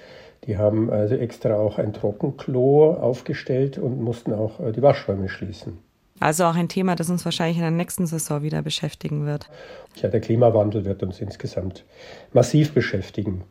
Die 0.45 0.57
haben 0.57 0.89
also 0.89 1.15
extra 1.15 1.55
auch 1.55 1.77
ein 1.77 1.93
Trockenklo 1.93 2.93
aufgestellt 2.93 3.77
und 3.77 4.01
mussten 4.01 4.33
auch 4.33 4.59
äh, 4.59 4.71
die 4.71 4.81
Waschräume 4.81 5.29
schließen. 5.29 5.77
Also 6.19 6.45
auch 6.45 6.55
ein 6.55 6.69
Thema, 6.69 6.95
das 6.95 7.09
uns 7.09 7.25
wahrscheinlich 7.25 7.57
in 7.57 7.63
der 7.63 7.71
nächsten 7.71 8.05
Saison 8.05 8.43
wieder 8.43 8.61
beschäftigen 8.61 9.25
wird. 9.25 9.49
Ja, 9.95 10.09
der 10.09 10.21
Klimawandel 10.21 10.85
wird 10.85 11.03
uns 11.03 11.19
insgesamt 11.19 11.85
massiv 12.33 12.73
beschäftigen. 12.73 13.43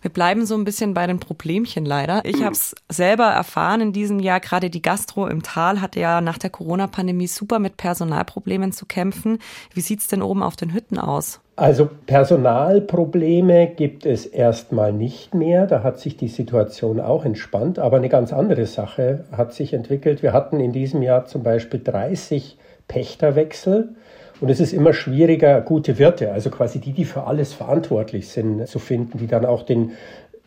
Wir 0.00 0.10
bleiben 0.10 0.44
so 0.44 0.54
ein 0.54 0.64
bisschen 0.64 0.94
bei 0.94 1.06
den 1.06 1.20
Problemchen 1.20 1.84
leider. 1.84 2.22
Ich 2.24 2.42
habe 2.42 2.52
es 2.52 2.74
selber 2.88 3.26
erfahren 3.26 3.80
in 3.80 3.92
diesem 3.92 4.18
Jahr. 4.18 4.40
Gerade 4.40 4.70
die 4.70 4.82
Gastro 4.82 5.26
im 5.26 5.42
Tal 5.42 5.80
hatte 5.80 6.00
ja 6.00 6.20
nach 6.20 6.38
der 6.38 6.50
Corona-Pandemie 6.50 7.28
super 7.28 7.58
mit 7.58 7.76
Personalproblemen 7.76 8.72
zu 8.72 8.86
kämpfen. 8.86 9.38
Wie 9.72 9.80
sieht 9.80 10.00
es 10.00 10.08
denn 10.08 10.22
oben 10.22 10.42
auf 10.42 10.56
den 10.56 10.72
Hütten 10.72 10.98
aus? 10.98 11.40
Also 11.54 11.88
Personalprobleme 12.06 13.68
gibt 13.68 14.06
es 14.06 14.26
erstmal 14.26 14.92
nicht 14.92 15.34
mehr. 15.34 15.66
Da 15.66 15.82
hat 15.82 16.00
sich 16.00 16.16
die 16.16 16.28
Situation 16.28 16.98
auch 17.00 17.24
entspannt. 17.24 17.78
Aber 17.78 17.98
eine 17.98 18.08
ganz 18.08 18.32
andere 18.32 18.66
Sache 18.66 19.24
hat 19.30 19.52
sich 19.52 19.74
entwickelt. 19.74 20.22
Wir 20.22 20.32
hatten 20.32 20.58
in 20.58 20.72
diesem 20.72 21.02
Jahr 21.02 21.26
zum 21.26 21.42
Beispiel 21.42 21.80
30 21.82 22.58
Pächterwechsel. 22.88 23.94
Und 24.42 24.48
es 24.48 24.58
ist 24.58 24.72
immer 24.72 24.92
schwieriger, 24.92 25.60
gute 25.60 26.00
Wirte, 26.00 26.32
also 26.32 26.50
quasi 26.50 26.80
die, 26.80 26.92
die 26.92 27.04
für 27.04 27.28
alles 27.28 27.52
verantwortlich 27.52 28.26
sind, 28.26 28.66
zu 28.66 28.80
finden, 28.80 29.18
die 29.18 29.28
dann 29.28 29.46
auch 29.46 29.62
den 29.62 29.92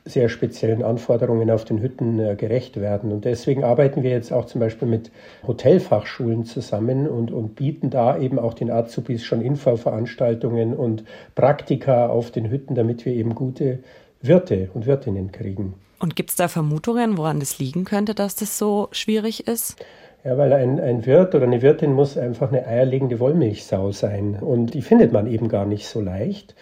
sehr 0.03 0.27
speziellen 0.27 0.83
Anforderungen 0.83 1.49
auf 1.49 1.63
den 1.63 1.81
Hütten 1.81 2.19
äh, 2.19 2.35
gerecht 2.35 2.75
werden. 2.81 3.13
Und 3.13 3.23
deswegen 3.23 3.63
arbeiten 3.63 4.03
wir 4.03 4.09
jetzt 4.09 4.33
auch 4.33 4.47
zum 4.47 4.59
Beispiel 4.59 4.89
mit 4.89 5.11
Hotelfachschulen 5.47 6.43
zusammen 6.43 7.07
und, 7.07 7.31
und 7.31 7.55
bieten 7.55 7.89
da 7.89 8.17
eben 8.19 8.37
auch 8.37 8.53
den 8.53 8.69
Azubis 8.69 9.23
schon 9.23 9.39
Infoveranstaltungen 9.39 10.73
und 10.73 11.05
Praktika 11.33 12.07
auf 12.07 12.31
den 12.31 12.51
Hütten, 12.51 12.75
damit 12.75 13.05
wir 13.05 13.13
eben 13.13 13.33
gute 13.33 13.79
Wirte 14.21 14.69
und 14.73 14.87
Wirtinnen 14.87 15.31
kriegen. 15.31 15.73
Und 15.99 16.17
gibt 16.17 16.31
es 16.31 16.35
da 16.35 16.49
Vermutungen, 16.49 17.17
woran 17.17 17.39
das 17.39 17.59
liegen 17.59 17.85
könnte, 17.85 18.13
dass 18.13 18.35
das 18.35 18.57
so 18.57 18.89
schwierig 18.91 19.47
ist? 19.47 19.77
Ja, 20.25 20.39
weil 20.39 20.53
ein, 20.53 20.79
ein 20.79 21.05
Wirt 21.05 21.35
oder 21.35 21.45
eine 21.45 21.61
Wirtin 21.61 21.93
muss 21.93 22.17
einfach 22.17 22.51
eine 22.51 22.65
eierlegende 22.65 23.19
Wollmilchsau 23.19 23.91
sein. 23.91 24.39
Und 24.41 24.73
die 24.73 24.81
findet 24.81 25.11
man 25.13 25.27
eben 25.27 25.49
gar 25.49 25.67
nicht 25.67 25.87
so 25.87 26.01
leicht. 26.01 26.55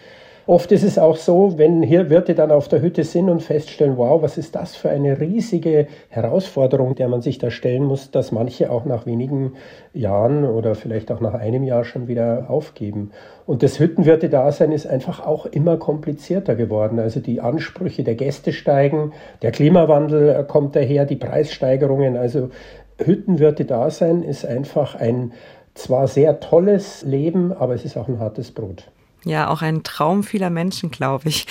Oft 0.46 0.70
ist 0.72 0.82
es 0.82 0.98
auch 0.98 1.16
so, 1.16 1.56
wenn 1.56 1.82
hier 1.82 2.10
Wirte 2.10 2.34
dann 2.34 2.50
auf 2.50 2.68
der 2.68 2.82
Hütte 2.82 3.02
sind 3.02 3.30
und 3.30 3.40
feststellen, 3.40 3.96
wow, 3.96 4.20
was 4.20 4.36
ist 4.36 4.54
das 4.54 4.76
für 4.76 4.90
eine 4.90 5.18
riesige 5.18 5.86
Herausforderung, 6.10 6.94
der 6.94 7.08
man 7.08 7.22
sich 7.22 7.38
da 7.38 7.50
stellen 7.50 7.84
muss, 7.84 8.10
dass 8.10 8.30
manche 8.30 8.70
auch 8.70 8.84
nach 8.84 9.06
wenigen 9.06 9.54
Jahren 9.94 10.44
oder 10.44 10.74
vielleicht 10.74 11.10
auch 11.10 11.20
nach 11.20 11.32
einem 11.32 11.64
Jahr 11.64 11.84
schon 11.84 12.08
wieder 12.08 12.50
aufgeben. 12.50 13.12
Und 13.46 13.62
das 13.62 13.80
Hüttenwirte-Dasein 13.80 14.72
ist 14.72 14.86
einfach 14.86 15.24
auch 15.24 15.46
immer 15.46 15.78
komplizierter 15.78 16.56
geworden. 16.56 16.98
Also 16.98 17.20
die 17.20 17.40
Ansprüche 17.40 18.04
der 18.04 18.14
Gäste 18.14 18.52
steigen, 18.52 19.14
der 19.40 19.50
Klimawandel 19.50 20.44
kommt 20.44 20.76
daher, 20.76 21.06
die 21.06 21.16
Preissteigerungen. 21.16 22.18
Also 22.18 22.50
Hüttenwirte-Dasein 22.98 24.22
ist 24.22 24.44
einfach 24.44 24.94
ein 24.94 25.32
zwar 25.74 26.08
sehr 26.08 26.40
tolles 26.40 27.02
Leben, 27.02 27.52
aber 27.52 27.74
es 27.74 27.84
ist 27.84 27.96
auch 27.96 28.08
ein 28.08 28.20
hartes 28.20 28.52
Brot. 28.52 28.90
Ja, 29.24 29.48
auch 29.50 29.62
ein 29.62 29.82
Traum 29.82 30.22
vieler 30.22 30.50
Menschen, 30.50 30.90
glaube 30.90 31.28
ich. 31.28 31.46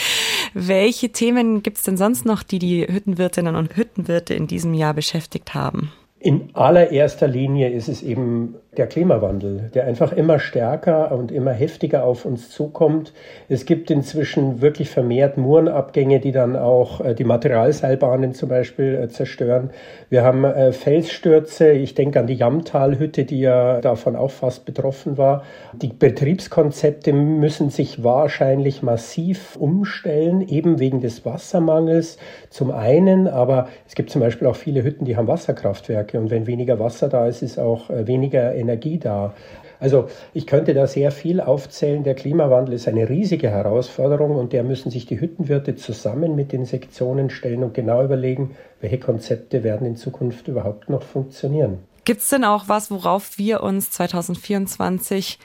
Welche 0.54 1.10
Themen 1.10 1.64
gibt 1.64 1.78
es 1.78 1.84
denn 1.84 1.98
sonst 1.98 2.26
noch, 2.26 2.44
die 2.44 2.60
die 2.60 2.88
Hüttenwirtinnen 2.88 3.56
und 3.56 3.76
Hüttenwirte 3.76 4.36
in 4.36 4.48
diesem 4.48 4.74
Jahr 4.74 4.94
beschäftigt 4.94 5.54
haben? 5.54 5.92
In 6.20 6.50
allererster 6.54 7.28
Linie 7.28 7.70
ist 7.70 7.90
es 7.90 8.04
eben 8.04 8.56
der 8.78 8.88
Klimawandel, 8.88 9.70
der 9.74 9.86
einfach 9.86 10.12
immer 10.12 10.40
stärker 10.40 11.12
und 11.12 11.32
immer 11.32 11.52
heftiger 11.52 12.04
auf 12.04 12.26
uns 12.26 12.50
zukommt. 12.50 13.14
Es 13.50 13.66
gibt 13.66 13.92
inzwischen 13.92 14.62
wirklich 14.62 14.90
vermehrt 14.90 15.38
Murenabgänge, 15.38 16.20
die 16.20 16.32
dann 16.32 16.56
auch 16.56 17.02
äh, 17.02 17.14
die 17.14 17.24
Materialseilbahnen 17.24 18.34
zum 18.34 18.50
Beispiel 18.50 18.96
äh, 18.96 19.10
zerstören. 19.10 19.72
Wir 20.10 20.24
haben 20.24 20.44
äh, 20.44 20.72
Felsstürze. 20.72 21.72
Ich 21.72 21.96
denke 21.96 22.20
an 22.20 22.28
die 22.28 22.36
Jammtalhütte, 22.36 23.26
die 23.26 23.40
ja 23.40 23.82
davon 23.82 24.16
auch 24.16 24.32
fast 24.32 24.66
betroffen 24.66 25.18
war. 25.18 25.44
Die 25.74 25.94
Betriebskonzepte 25.94 27.14
müssen 27.14 27.70
sich 27.70 28.04
wahrscheinlich 28.04 28.84
massiv 28.84 29.56
umstellen, 29.56 30.42
eben 30.48 30.80
wegen 30.80 31.02
des 31.02 31.26
Wassermangels 31.26 32.18
zum 32.50 32.72
einen, 32.72 33.28
aber 33.28 33.68
es 33.88 33.96
gibt 33.96 34.10
zum 34.10 34.22
Beispiel 34.22 34.48
auch 34.48 34.56
viele 34.56 34.84
Hütten, 34.84 35.06
die 35.06 35.18
haben 35.18 35.28
Wasserkraftwerke. 35.28 35.94
Kraftwerke 35.94 36.20
und 36.20 36.30
wenn 36.30 36.48
weniger 36.48 36.80
Wasser 36.80 37.10
da 37.10 37.28
ist, 37.28 37.42
ist 37.42 37.60
auch 37.60 37.90
weniger 37.90 38.54
Energie 38.64 38.98
da. 38.98 39.34
Also 39.80 40.08
ich 40.34 40.48
könnte 40.48 40.74
da 40.74 40.88
sehr 40.88 41.12
viel 41.12 41.42
aufzählen. 41.42 42.04
Der 42.04 42.16
Klimawandel 42.16 42.74
ist 42.74 42.88
eine 42.88 43.10
riesige 43.10 43.50
Herausforderung 43.50 44.36
und 44.36 44.54
der 44.54 44.64
müssen 44.64 44.90
sich 44.92 45.06
die 45.06 45.20
Hüttenwirte 45.20 45.76
zusammen 45.76 46.36
mit 46.36 46.52
den 46.52 46.66
Sektionen 46.66 47.30
stellen 47.30 47.64
und 47.64 47.74
genau 47.74 48.04
überlegen, 48.04 48.56
welche 48.80 49.00
Konzepte 49.00 49.64
werden 49.64 49.86
in 49.86 49.96
Zukunft 49.96 50.48
überhaupt 50.48 50.90
noch 50.90 51.04
funktionieren. 51.04 51.80
Gibt 52.06 52.22
es 52.22 52.30
denn 52.30 52.44
auch 52.44 52.68
was, 52.68 52.92
worauf 52.92 53.38
wir 53.38 53.62
uns 53.64 53.92
2024 53.92 55.40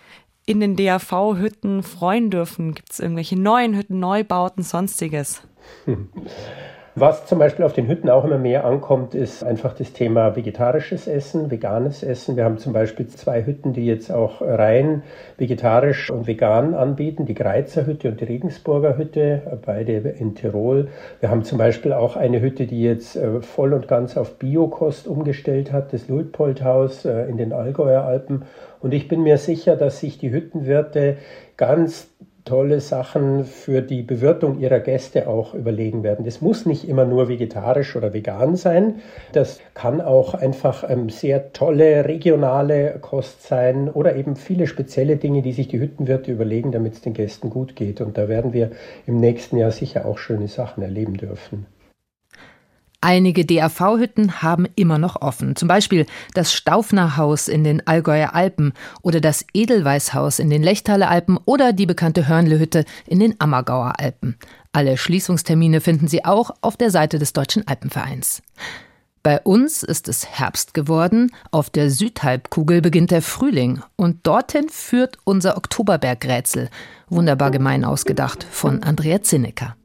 in 0.46 0.60
den 0.60 0.76
DAV-Hütten 0.76 1.82
freuen 1.82 2.30
dürfen? 2.30 2.74
Gibt 2.74 2.92
es 2.92 3.00
irgendwelche 3.00 3.38
neuen 3.38 3.76
Hütten, 3.76 4.00
Neubauten, 4.00 4.62
sonstiges? 4.62 5.42
Was 7.00 7.26
zum 7.26 7.38
Beispiel 7.38 7.64
auf 7.64 7.74
den 7.74 7.86
Hütten 7.86 8.10
auch 8.10 8.24
immer 8.24 8.38
mehr 8.38 8.64
ankommt, 8.64 9.14
ist 9.14 9.44
einfach 9.44 9.72
das 9.72 9.92
Thema 9.92 10.34
vegetarisches 10.34 11.06
Essen, 11.06 11.48
veganes 11.48 12.02
Essen. 12.02 12.34
Wir 12.36 12.42
haben 12.42 12.58
zum 12.58 12.72
Beispiel 12.72 13.06
zwei 13.06 13.46
Hütten, 13.46 13.72
die 13.72 13.86
jetzt 13.86 14.10
auch 14.10 14.40
rein 14.40 15.04
vegetarisch 15.36 16.10
und 16.10 16.26
vegan 16.26 16.74
anbieten. 16.74 17.24
Die 17.24 17.34
Greizer 17.34 17.86
Hütte 17.86 18.08
und 18.08 18.20
die 18.20 18.24
Regensburger 18.24 18.98
Hütte, 18.98 19.60
beide 19.64 19.92
in 19.92 20.34
Tirol. 20.34 20.88
Wir 21.20 21.30
haben 21.30 21.44
zum 21.44 21.56
Beispiel 21.58 21.92
auch 21.92 22.16
eine 22.16 22.40
Hütte, 22.40 22.66
die 22.66 22.82
jetzt 22.82 23.14
äh, 23.14 23.42
voll 23.42 23.74
und 23.74 23.86
ganz 23.86 24.16
auf 24.16 24.36
Biokost 24.40 25.06
umgestellt 25.06 25.70
hat, 25.70 25.92
das 25.92 26.08
Luitpoldhaus 26.08 27.04
äh, 27.04 27.26
in 27.26 27.36
den 27.36 27.52
Allgäuer 27.52 28.02
Alpen. 28.02 28.42
Und 28.80 28.92
ich 28.92 29.06
bin 29.06 29.22
mir 29.22 29.38
sicher, 29.38 29.76
dass 29.76 30.00
sich 30.00 30.18
die 30.18 30.32
Hüttenwirte 30.32 31.16
ganz 31.56 32.10
tolle 32.48 32.80
Sachen 32.80 33.44
für 33.44 33.82
die 33.82 34.00
Bewirtung 34.02 34.58
ihrer 34.58 34.80
Gäste 34.80 35.28
auch 35.28 35.52
überlegen 35.52 36.02
werden. 36.02 36.24
Das 36.24 36.40
muss 36.40 36.64
nicht 36.64 36.88
immer 36.88 37.04
nur 37.04 37.28
vegetarisch 37.28 37.94
oder 37.94 38.14
vegan 38.14 38.56
sein. 38.56 38.96
Das 39.32 39.60
kann 39.74 40.00
auch 40.00 40.32
einfach 40.32 40.88
ähm, 40.88 41.10
sehr 41.10 41.52
tolle 41.52 42.06
regionale 42.06 42.98
Kost 43.02 43.42
sein 43.42 43.90
oder 43.90 44.16
eben 44.16 44.34
viele 44.34 44.66
spezielle 44.66 45.16
Dinge, 45.16 45.42
die 45.42 45.52
sich 45.52 45.68
die 45.68 45.78
Hüttenwirte 45.78 46.32
überlegen, 46.32 46.72
damit 46.72 46.94
es 46.94 47.02
den 47.02 47.12
Gästen 47.12 47.50
gut 47.50 47.76
geht. 47.76 48.00
Und 48.00 48.16
da 48.16 48.28
werden 48.28 48.54
wir 48.54 48.70
im 49.06 49.18
nächsten 49.18 49.58
Jahr 49.58 49.70
sicher 49.70 50.06
auch 50.06 50.16
schöne 50.16 50.48
Sachen 50.48 50.82
erleben 50.82 51.18
dürfen. 51.18 51.66
Einige 53.00 53.46
DAV-Hütten 53.46 54.42
haben 54.42 54.66
immer 54.74 54.98
noch 54.98 55.22
offen. 55.22 55.54
Zum 55.54 55.68
Beispiel 55.68 56.04
das 56.34 56.52
Staufner-Haus 56.52 57.46
in 57.46 57.62
den 57.62 57.86
Allgäuer 57.86 58.34
Alpen 58.34 58.72
oder 59.02 59.20
das 59.20 59.44
Edelweißhaus 59.54 60.40
in 60.40 60.50
den 60.50 60.64
Lechtaler 60.64 61.08
Alpen 61.08 61.38
oder 61.44 61.72
die 61.72 61.86
bekannte 61.86 62.26
Hörnle-Hütte 62.26 62.84
in 63.06 63.20
den 63.20 63.40
Ammergauer 63.40 64.00
Alpen. 64.00 64.36
Alle 64.72 64.96
Schließungstermine 64.96 65.80
finden 65.80 66.08
Sie 66.08 66.24
auch 66.24 66.50
auf 66.60 66.76
der 66.76 66.90
Seite 66.90 67.20
des 67.20 67.32
Deutschen 67.32 67.68
Alpenvereins. 67.68 68.42
Bei 69.22 69.40
uns 69.40 69.84
ist 69.84 70.08
es 70.08 70.26
Herbst 70.26 70.74
geworden, 70.74 71.30
auf 71.52 71.70
der 71.70 71.90
Südhalbkugel 71.90 72.80
beginnt 72.80 73.12
der 73.12 73.22
Frühling 73.22 73.80
und 73.94 74.26
dorthin 74.26 74.68
führt 74.68 75.18
unser 75.22 75.56
Oktoberbergrätsel. 75.56 76.68
Wunderbar 77.08 77.52
gemein 77.52 77.84
ausgedacht 77.84 78.44
von 78.50 78.82
Andrea 78.82 79.22
Zinnecker. 79.22 79.76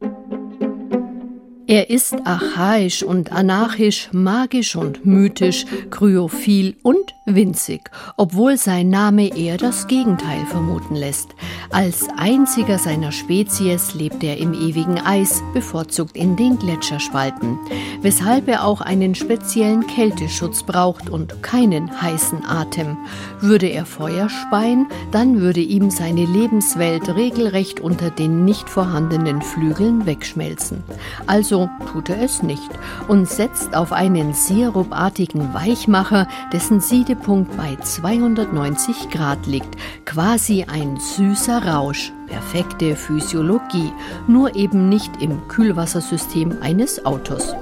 Er 1.73 1.89
ist 1.89 2.15
archaisch 2.23 3.01
und 3.01 3.31
anarchisch, 3.31 4.09
magisch 4.11 4.75
und 4.75 5.07
mythisch, 5.07 5.65
kryophil 5.89 6.75
und 6.83 7.15
winzig, 7.25 7.89
obwohl 8.15 8.57
sein 8.57 8.89
Name 8.89 9.35
eher 9.35 9.57
das 9.57 9.87
Gegenteil 9.87 10.45
vermuten 10.45 10.93
lässt. 10.93 11.29
Als 11.71 12.09
einziger 12.15 12.77
seiner 12.77 13.11
Spezies 13.11 13.95
lebt 13.95 14.23
er 14.23 14.37
im 14.37 14.53
ewigen 14.53 14.99
Eis, 14.99 15.41
bevorzugt 15.55 16.15
in 16.15 16.35
den 16.35 16.59
Gletscherspalten, 16.59 17.57
weshalb 18.01 18.49
er 18.49 18.65
auch 18.65 18.81
einen 18.81 19.15
speziellen 19.15 19.87
Kälteschutz 19.87 20.61
braucht 20.61 21.09
und 21.09 21.41
keinen 21.41 22.01
heißen 22.01 22.45
Atem. 22.45 22.97
Würde 23.39 23.67
er 23.67 23.87
Feuer 23.87 24.29
speien, 24.29 24.85
dann 25.11 25.41
würde 25.41 25.61
ihm 25.61 25.89
seine 25.89 26.25
Lebenswelt 26.25 27.09
regelrecht 27.15 27.79
unter 27.79 28.11
den 28.11 28.45
nicht 28.45 28.69
vorhandenen 28.69 29.41
Flügeln 29.41 30.05
wegschmelzen. 30.05 30.83
Also 31.25 31.62
tut 31.91 32.09
er 32.09 32.21
es 32.21 32.43
nicht 32.43 32.69
und 33.07 33.27
setzt 33.27 33.75
auf 33.75 33.91
einen 33.91 34.33
sirupartigen 34.33 35.53
Weichmacher, 35.53 36.27
dessen 36.51 36.81
Siedepunkt 36.81 37.55
bei 37.57 37.75
290 37.75 39.09
Grad 39.09 39.45
liegt. 39.47 39.75
Quasi 40.05 40.65
ein 40.67 40.97
süßer 40.97 41.65
Rausch. 41.65 42.11
Perfekte 42.27 42.95
Physiologie, 42.95 43.91
nur 44.27 44.55
eben 44.55 44.89
nicht 44.89 45.21
im 45.21 45.47
Kühlwassersystem 45.47 46.57
eines 46.61 47.05
Autos. 47.05 47.53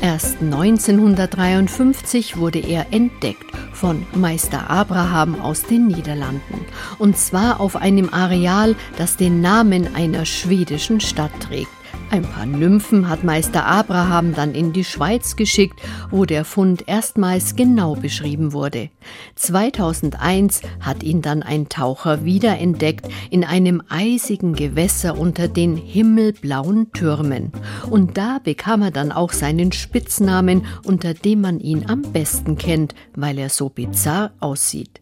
Erst 0.00 0.40
1953 0.40 2.36
wurde 2.36 2.60
er 2.60 2.92
entdeckt 2.92 3.45
von 3.76 4.06
Meister 4.14 4.70
Abraham 4.70 5.40
aus 5.40 5.62
den 5.62 5.86
Niederlanden. 5.86 6.64
Und 6.98 7.16
zwar 7.18 7.60
auf 7.60 7.76
einem 7.76 8.08
Areal, 8.12 8.74
das 8.96 9.16
den 9.16 9.40
Namen 9.40 9.94
einer 9.94 10.24
schwedischen 10.24 11.00
Stadt 11.00 11.32
trägt. 11.40 11.75
Ein 12.10 12.22
paar 12.22 12.46
Nymphen 12.46 13.08
hat 13.08 13.24
Meister 13.24 13.66
Abraham 13.66 14.32
dann 14.32 14.54
in 14.54 14.72
die 14.72 14.84
Schweiz 14.84 15.34
geschickt, 15.34 15.80
wo 16.10 16.24
der 16.24 16.44
Fund 16.44 16.84
erstmals 16.86 17.56
genau 17.56 17.96
beschrieben 17.96 18.52
wurde. 18.52 18.90
2001 19.34 20.62
hat 20.80 21.02
ihn 21.02 21.20
dann 21.20 21.42
ein 21.42 21.68
Taucher 21.68 22.24
wiederentdeckt 22.24 23.08
in 23.30 23.44
einem 23.44 23.82
eisigen 23.88 24.54
Gewässer 24.54 25.18
unter 25.18 25.48
den 25.48 25.76
himmelblauen 25.76 26.92
Türmen. 26.92 27.50
Und 27.90 28.16
da 28.16 28.38
bekam 28.42 28.82
er 28.82 28.92
dann 28.92 29.10
auch 29.10 29.32
seinen 29.32 29.72
Spitznamen, 29.72 30.64
unter 30.84 31.12
dem 31.12 31.40
man 31.40 31.58
ihn 31.58 31.86
am 31.88 32.02
besten 32.02 32.56
kennt, 32.56 32.94
weil 33.16 33.36
er 33.38 33.48
so 33.48 33.68
bizarr 33.68 34.30
aussieht. 34.38 35.00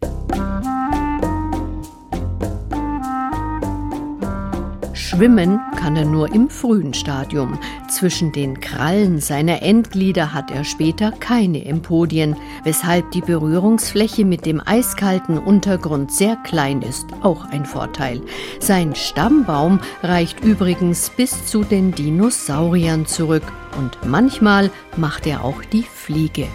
Schwimmen 5.07 5.59
kann 5.77 5.95
er 5.95 6.05
nur 6.05 6.33
im 6.33 6.49
frühen 6.49 6.95
Stadium. 6.95 7.59
Zwischen 7.89 8.31
den 8.31 8.59
Krallen 8.59 9.21
seiner 9.21 9.61
Endglieder 9.61 10.33
hat 10.33 10.49
er 10.49 10.63
später 10.63 11.11
keine 11.11 11.63
Empodien, 11.63 12.35
weshalb 12.63 13.11
die 13.11 13.21
Berührungsfläche 13.21 14.25
mit 14.25 14.47
dem 14.47 14.59
eiskalten 14.65 15.37
Untergrund 15.37 16.11
sehr 16.11 16.37
klein 16.37 16.81
ist, 16.81 17.05
auch 17.21 17.45
ein 17.51 17.65
Vorteil. 17.65 18.19
Sein 18.59 18.95
Stammbaum 18.95 19.79
reicht 20.01 20.43
übrigens 20.43 21.11
bis 21.11 21.45
zu 21.45 21.63
den 21.63 21.93
Dinosauriern 21.93 23.05
zurück 23.05 23.43
und 23.77 23.99
manchmal 24.07 24.71
macht 24.97 25.27
er 25.27 25.43
auch 25.43 25.61
die 25.71 25.83
Fliege. 25.83 26.47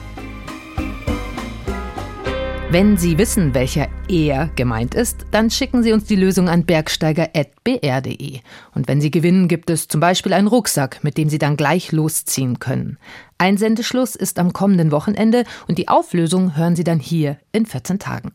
Wenn 2.72 2.96
Sie 2.96 3.18
wissen, 3.18 3.52
welcher 3.52 3.88
er 4.06 4.46
gemeint 4.54 4.94
ist, 4.94 5.26
dann 5.32 5.50
schicken 5.50 5.82
Sie 5.82 5.90
uns 5.90 6.04
die 6.04 6.14
Lösung 6.14 6.48
an 6.48 6.64
bergsteiger.br.de. 6.64 8.38
Und 8.76 8.86
wenn 8.86 9.00
Sie 9.00 9.10
gewinnen, 9.10 9.48
gibt 9.48 9.70
es 9.70 9.88
zum 9.88 10.00
Beispiel 10.00 10.32
einen 10.32 10.46
Rucksack, 10.46 11.02
mit 11.02 11.18
dem 11.18 11.28
Sie 11.28 11.38
dann 11.38 11.56
gleich 11.56 11.90
losziehen 11.90 12.60
können. 12.60 12.98
Einsendeschluss 13.38 14.14
ist 14.14 14.38
am 14.38 14.52
kommenden 14.52 14.92
Wochenende 14.92 15.42
und 15.66 15.78
die 15.78 15.88
Auflösung 15.88 16.56
hören 16.56 16.76
Sie 16.76 16.84
dann 16.84 17.00
hier 17.00 17.38
in 17.50 17.66
14 17.66 17.98
Tagen. 17.98 18.30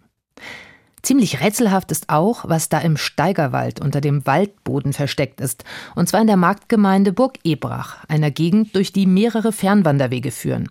Ziemlich 1.06 1.40
rätselhaft 1.40 1.92
ist 1.92 2.10
auch, 2.10 2.46
was 2.50 2.68
da 2.68 2.80
im 2.80 2.98
Steigerwald 2.98 3.80
unter 3.80 4.02
dem 4.02 4.26
Waldboden 4.26 4.92
versteckt 4.92 5.40
ist, 5.40 5.64
und 5.94 6.10
zwar 6.10 6.22
in 6.22 6.26
der 6.26 6.36
Marktgemeinde 6.36 7.14
Burg 7.14 7.38
Ebrach, 7.44 8.04
einer 8.08 8.32
Gegend, 8.32 8.76
durch 8.76 8.92
die 8.92 9.06
mehrere 9.06 9.52
Fernwanderwege 9.52 10.32
führen. 10.32 10.68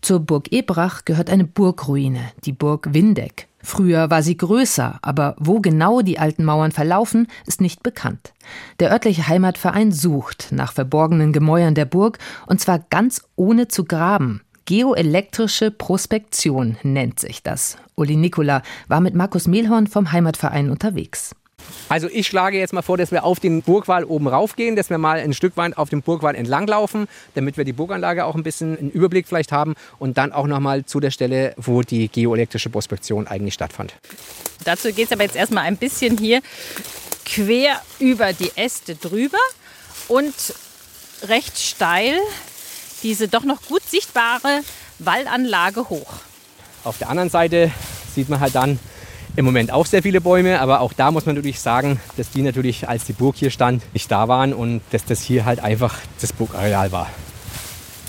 Zur 0.00 0.18
Burg 0.18 0.50
Ebrach 0.50 1.04
gehört 1.04 1.30
eine 1.30 1.44
Burgruine, 1.44 2.32
die 2.44 2.50
Burg 2.50 2.92
Windeck. 2.92 3.46
Früher 3.60 4.10
war 4.10 4.24
sie 4.24 4.36
größer, 4.36 4.98
aber 5.00 5.36
wo 5.38 5.60
genau 5.60 6.00
die 6.00 6.18
alten 6.18 6.44
Mauern 6.44 6.72
verlaufen, 6.72 7.28
ist 7.46 7.60
nicht 7.60 7.84
bekannt. 7.84 8.32
Der 8.80 8.90
örtliche 8.90 9.28
Heimatverein 9.28 9.92
sucht 9.92 10.48
nach 10.50 10.72
verborgenen 10.72 11.32
Gemäuern 11.32 11.76
der 11.76 11.84
Burg, 11.84 12.18
und 12.48 12.60
zwar 12.60 12.80
ganz 12.80 13.22
ohne 13.36 13.68
zu 13.68 13.84
graben. 13.84 14.40
Geoelektrische 14.68 15.70
Prospektion 15.70 16.76
nennt 16.82 17.18
sich 17.18 17.42
das. 17.42 17.78
Uli 17.94 18.16
Nikola 18.16 18.62
war 18.86 19.00
mit 19.00 19.14
Markus 19.14 19.46
Mehlhorn 19.46 19.86
vom 19.86 20.12
Heimatverein 20.12 20.68
unterwegs. 20.68 21.34
Also 21.88 22.06
ich 22.12 22.26
schlage 22.26 22.58
jetzt 22.58 22.74
mal 22.74 22.82
vor, 22.82 22.98
dass 22.98 23.10
wir 23.10 23.24
auf 23.24 23.40
den 23.40 23.62
Burgwall 23.62 24.04
oben 24.04 24.28
raufgehen, 24.28 24.76
dass 24.76 24.90
wir 24.90 24.98
mal 24.98 25.20
ein 25.20 25.32
Stück 25.32 25.56
weit 25.56 25.78
auf 25.78 25.88
dem 25.88 26.02
Burgwall 26.02 26.34
entlanglaufen, 26.34 27.08
damit 27.34 27.56
wir 27.56 27.64
die 27.64 27.72
Burganlage 27.72 28.26
auch 28.26 28.34
ein 28.34 28.42
bisschen 28.42 28.76
einen 28.76 28.90
Überblick 28.90 29.26
vielleicht 29.26 29.52
haben 29.52 29.72
und 29.98 30.18
dann 30.18 30.32
auch 30.32 30.46
noch 30.46 30.60
mal 30.60 30.84
zu 30.84 31.00
der 31.00 31.12
Stelle, 31.12 31.54
wo 31.56 31.80
die 31.80 32.10
geoelektrische 32.10 32.68
Prospektion 32.68 33.26
eigentlich 33.26 33.54
stattfand. 33.54 33.94
Dazu 34.64 34.92
geht 34.92 35.06
es 35.06 35.12
aber 35.12 35.22
jetzt 35.22 35.36
erstmal 35.36 35.64
ein 35.64 35.78
bisschen 35.78 36.18
hier 36.18 36.42
quer 37.24 37.80
über 38.00 38.34
die 38.34 38.50
Äste 38.54 38.96
drüber 38.96 39.38
und 40.08 40.34
recht 41.26 41.58
steil 41.58 42.18
diese 43.02 43.28
doch 43.28 43.44
noch 43.44 43.62
gut 43.62 43.82
sichtbare 43.88 44.60
Wallanlage 44.98 45.88
hoch. 45.88 46.12
Auf 46.84 46.98
der 46.98 47.10
anderen 47.10 47.30
Seite 47.30 47.70
sieht 48.14 48.28
man 48.28 48.40
halt 48.40 48.54
dann 48.54 48.78
im 49.36 49.44
Moment 49.44 49.70
auch 49.70 49.86
sehr 49.86 50.02
viele 50.02 50.20
Bäume, 50.20 50.60
aber 50.60 50.80
auch 50.80 50.92
da 50.92 51.10
muss 51.10 51.26
man 51.26 51.36
natürlich 51.36 51.60
sagen, 51.60 52.00
dass 52.16 52.30
die 52.30 52.42
natürlich, 52.42 52.88
als 52.88 53.04
die 53.04 53.12
Burg 53.12 53.36
hier 53.36 53.50
stand, 53.50 53.82
nicht 53.94 54.10
da 54.10 54.26
waren 54.26 54.52
und 54.52 54.80
dass 54.90 55.04
das 55.04 55.20
hier 55.20 55.44
halt 55.44 55.60
einfach 55.60 55.96
das 56.20 56.32
Burgareal 56.32 56.90
war. 56.90 57.08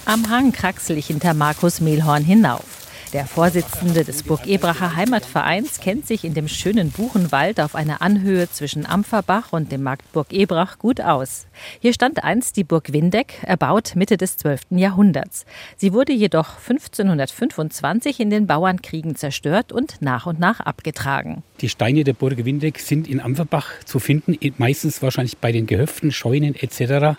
Am 0.05 0.27
Hang 0.29 0.51
kraxel 0.51 0.97
ich 0.97 1.07
hinter 1.07 1.35
Markus 1.35 1.81
Mehlhorn 1.81 2.23
hinauf. 2.23 2.78
Der 3.13 3.25
Vorsitzende 3.25 4.03
des 4.03 4.21
Burg-Ebracher 4.21 4.95
Heimatvereins 4.95 5.79
kennt 5.79 6.05
sich 6.05 6.23
in 6.23 6.35
dem 6.35 6.47
schönen 6.47 6.91
Buchenwald 6.91 7.59
auf 7.59 7.73
einer 7.73 8.03
Anhöhe 8.03 8.47
zwischen 8.51 8.85
Ampferbach 8.85 9.51
und 9.51 9.71
dem 9.71 9.81
Markt 9.81 10.11
Burg-Ebrach 10.11 10.77
gut 10.77 11.01
aus. 11.01 11.47
Hier 11.79 11.91
stand 11.91 12.23
einst 12.23 12.55
die 12.55 12.63
Burg 12.63 12.93
Windeck, 12.93 13.39
erbaut 13.41 13.95
Mitte 13.95 14.15
des 14.15 14.37
12. 14.37 14.61
Jahrhunderts. 14.69 15.47
Sie 15.75 15.91
wurde 15.91 16.13
jedoch 16.13 16.57
1525 16.59 18.19
in 18.19 18.29
den 18.29 18.45
Bauernkriegen 18.45 19.15
zerstört 19.15 19.71
und 19.71 20.03
nach 20.03 20.27
und 20.27 20.39
nach 20.39 20.59
abgetragen. 20.59 21.41
Die 21.61 21.69
Steine 21.69 22.03
der 22.03 22.13
Burg 22.13 22.45
Windeck 22.45 22.77
sind 22.77 23.07
in 23.07 23.19
Ampferbach 23.21 23.83
zu 23.85 23.97
finden, 23.97 24.37
meistens 24.59 25.01
wahrscheinlich 25.01 25.39
bei 25.39 25.51
den 25.51 25.65
Gehöften, 25.65 26.11
Scheunen 26.11 26.53
etc. 26.53 27.17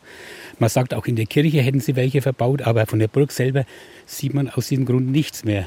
Man 0.60 0.70
sagt, 0.70 0.94
auch 0.94 1.06
in 1.06 1.16
der 1.16 1.26
Kirche 1.26 1.60
hätten 1.60 1.80
sie 1.80 1.96
welche 1.96 2.22
verbaut, 2.22 2.62
aber 2.62 2.86
von 2.86 3.00
der 3.00 3.08
Burg 3.08 3.32
selber 3.32 3.64
sieht 4.10 4.34
man 4.34 4.48
aus 4.48 4.68
diesem 4.68 4.84
Grund 4.84 5.10
nichts 5.10 5.44
mehr. 5.44 5.66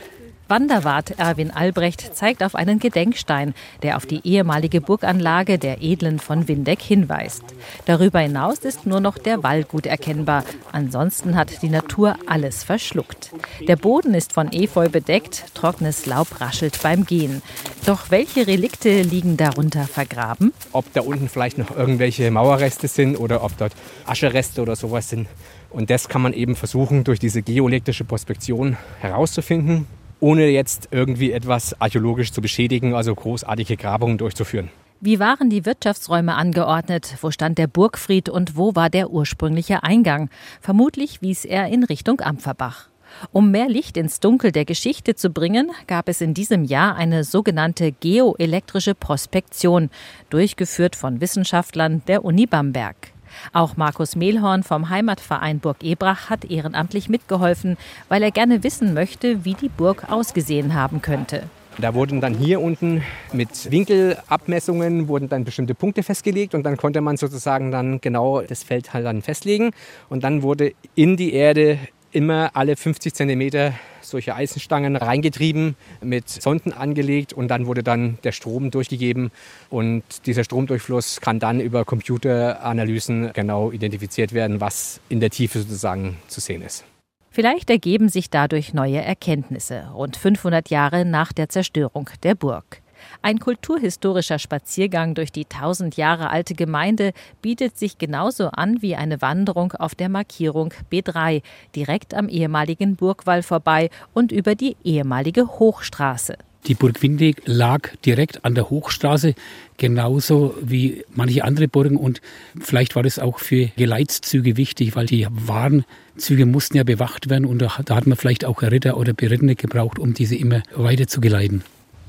Wanderwart 0.50 1.18
Erwin 1.18 1.52
Albrecht 1.52 2.16
zeigt 2.16 2.44
auf 2.44 2.54
einen 2.54 2.80
Gedenkstein, 2.80 3.54
der 3.82 3.96
auf 3.96 4.06
die 4.06 4.20
ehemalige 4.26 4.82
Burganlage 4.82 5.58
der 5.58 5.82
Edlen 5.82 6.20
von 6.20 6.50
Windeck 6.50 6.82
hinweist. 6.82 7.44
Darüber 7.86 8.20
hinaus 8.20 8.60
ist 8.60 8.86
nur 8.86 9.00
noch 9.00 9.18
der 9.18 9.42
Wall 9.42 9.64
gut 9.64 9.86
erkennbar. 9.86 10.44
Ansonsten 10.74 11.38
hat 11.38 11.62
die 11.62 11.70
Natur 11.70 12.18
alles 12.28 12.66
verschluckt. 12.66 13.32
Der 13.70 13.78
Boden 13.78 14.14
ist 14.14 14.34
von 14.34 14.52
Efeu 14.52 14.90
bedeckt, 14.90 15.46
trockenes 15.54 16.06
Laub 16.08 16.42
raschelt 16.42 16.78
beim 16.84 17.06
Gehen. 17.06 17.42
Doch 17.86 18.12
welche 18.12 18.46
Relikte 18.46 19.02
liegen 19.02 19.38
darunter 19.38 19.88
vergraben? 19.88 20.52
Ob 20.74 20.92
da 20.92 21.02
unten 21.02 21.30
vielleicht 21.30 21.58
noch 21.58 21.76
irgendwelche 21.76 22.30
Mauerreste 22.32 22.90
sind 22.90 23.16
oder 23.16 23.44
ob 23.44 23.58
dort 23.58 23.74
Aschereste 24.06 24.62
oder 24.62 24.76
sowas 24.76 25.10
sind. 25.10 25.28
Und 25.70 25.90
das 25.90 26.10
kann 26.10 26.22
man 26.22 26.34
eben 26.34 26.58
versuchen, 26.58 27.06
durch 27.06 27.20
diese 27.20 27.42
geolektische 27.42 28.04
Prospektion 28.04 28.78
herauszufinden 29.00 29.88
ohne 30.24 30.48
jetzt 30.48 30.88
irgendwie 30.92 31.34
etwas 31.34 31.80
archäologisch 31.82 32.32
zu 32.32 32.42
beschädigen, 32.42 32.96
also 32.96 33.14
großartige 33.14 33.76
Grabungen 33.76 34.18
durchzuführen. 34.18 34.70
Wie 35.02 35.20
waren 35.20 35.50
die 35.50 35.66
Wirtschaftsräume 35.66 36.36
angeordnet? 36.36 37.18
Wo 37.20 37.30
stand 37.30 37.58
der 37.58 37.68
Burgfried 37.68 38.30
und 38.30 38.56
wo 38.56 38.74
war 38.74 38.90
der 38.90 39.10
ursprüngliche 39.10 39.84
Eingang? 39.84 40.30
Vermutlich 40.62 41.22
wies 41.22 41.44
er 41.44 41.68
in 41.68 41.84
Richtung 41.84 42.22
Ampferbach. 42.22 42.88
Um 43.34 43.52
mehr 43.52 43.68
Licht 43.68 43.98
ins 43.98 44.22
Dunkel 44.22 44.54
der 44.54 44.64
Geschichte 44.64 45.14
zu 45.14 45.30
bringen, 45.30 45.72
gab 45.88 46.08
es 46.08 46.22
in 46.22 46.34
diesem 46.34 46.64
Jahr 46.64 46.96
eine 46.96 47.26
sogenannte 47.26 47.92
geoelektrische 47.92 48.96
Prospektion, 48.96 49.90
durchgeführt 50.30 50.96
von 50.96 51.20
Wissenschaftlern 51.20 52.02
der 52.08 52.24
Uni 52.24 52.46
Bamberg. 52.46 53.13
Auch 53.52 53.78
Markus 53.78 54.16
Mehlhorn 54.16 54.64
vom 54.64 54.90
Heimatverein 54.90 55.60
Burg 55.60 55.84
Ebrach 55.84 56.30
hat 56.30 56.46
ehrenamtlich 56.46 57.10
mitgeholfen, 57.10 57.78
weil 58.10 58.24
er 58.24 58.32
gerne 58.32 58.64
wissen 58.64 58.94
möchte, 58.94 59.46
wie 59.46 59.54
die 59.54 59.70
Burg 59.70 60.12
ausgesehen 60.12 60.74
haben 60.74 61.02
könnte. 61.02 61.44
Da 61.80 61.96
wurden 61.96 62.22
dann 62.22 62.36
hier 62.36 62.62
unten 62.62 63.02
mit 63.32 63.72
Winkelabmessungen 63.72 65.08
wurden 65.08 65.28
dann 65.28 65.44
bestimmte 65.44 65.74
Punkte 65.74 66.04
festgelegt 66.04 66.54
und 66.54 66.64
dann 66.64 66.78
konnte 66.78 67.02
man 67.02 67.18
sozusagen 67.18 67.72
dann 67.72 68.00
genau 68.00 68.42
das 68.42 68.64
Feld 68.64 68.94
halt 68.94 69.06
dann 69.06 69.24
festlegen 69.24 69.72
und 70.10 70.24
dann 70.24 70.44
wurde 70.44 70.74
in 70.94 71.18
die 71.18 71.34
Erde 71.34 71.80
immer 72.14 72.52
alle 72.54 72.76
50 72.76 73.14
Zentimeter 73.14 73.74
solche 74.02 74.36
Eisenstangen 74.36 74.96
reingetrieben, 74.96 75.76
mit 76.02 76.30
Sonden 76.30 76.72
angelegt 76.72 77.34
und 77.34 77.48
dann 77.48 77.66
wurde 77.66 77.84
dann 77.84 78.20
der 78.24 78.32
Strom 78.32 78.70
durchgegeben 78.70 79.32
und 79.70 80.04
dieser 80.26 80.44
Stromdurchfluss 80.44 81.22
kann 81.22 81.40
dann 81.40 81.60
über 81.60 81.86
Computeranalysen 81.86 83.32
genau 83.34 83.72
identifiziert 83.72 84.34
werden, 84.34 84.62
was 84.62 85.00
in 85.10 85.20
der 85.20 85.30
Tiefe 85.30 85.60
sozusagen 85.60 86.18
zu 86.28 86.40
sehen 86.42 86.62
ist. 86.62 86.84
Vielleicht 87.32 87.72
ergeben 87.72 88.10
sich 88.10 88.30
dadurch 88.30 88.76
neue 88.76 89.02
Erkenntnisse, 89.02 89.90
rund 89.92 90.18
500 90.18 90.70
Jahre 90.70 91.04
nach 91.04 91.34
der 91.34 91.50
Zerstörung 91.50 92.08
der 92.22 92.36
Burg. 92.36 92.83
Ein 93.26 93.40
kulturhistorischer 93.40 94.38
Spaziergang 94.38 95.16
durch 95.16 95.32
die 95.32 95.46
tausend 95.46 95.96
Jahre 95.96 96.30
alte 96.30 96.56
Gemeinde 96.56 97.14
bietet 97.42 97.78
sich 97.78 97.98
genauso 97.98 98.50
an 98.50 98.82
wie 98.82 98.98
eine 98.98 99.22
Wanderung 99.22 99.72
auf 99.72 99.96
der 99.96 100.10
Markierung 100.10 100.74
B3, 100.92 101.42
direkt 101.74 102.16
am 102.16 102.28
ehemaligen 102.28 102.98
Burgwall 102.98 103.42
vorbei 103.42 103.90
und 104.14 104.34
über 104.34 104.56
die 104.56 104.76
ehemalige 104.84 105.48
Hochstraße. 105.48 106.36
Die 106.68 106.74
Burg 106.74 107.02
Windeck 107.02 107.44
lag 107.46 107.96
direkt 108.06 108.44
an 108.44 108.56
der 108.56 108.70
Hochstraße, 108.70 109.36
genauso 109.78 110.56
wie 110.62 111.06
manche 111.14 111.46
andere 111.46 111.70
Burgen. 111.70 111.96
Und 111.96 112.20
vielleicht 112.60 112.94
war 112.98 113.04
das 113.04 113.20
auch 113.20 113.40
für 113.40 113.68
Geleitszüge 113.78 114.58
wichtig, 114.58 114.98
weil 114.98 115.06
die 115.06 115.28
Warenzüge 115.32 116.46
mussten 116.46 116.76
ja 116.76 116.84
bewacht 116.84 117.30
werden. 117.30 117.46
Und 117.46 117.60
da 117.60 117.78
hat 117.78 118.06
man 118.06 118.18
vielleicht 118.18 118.44
auch 118.44 118.62
Ritter 118.62 118.98
oder 118.98 119.14
Berittene 119.14 119.56
gebraucht, 119.56 119.98
um 119.98 120.14
diese 120.14 120.36
immer 120.36 120.62
weiter 120.76 121.08
zu 121.08 121.22
geleiten. 121.22 121.64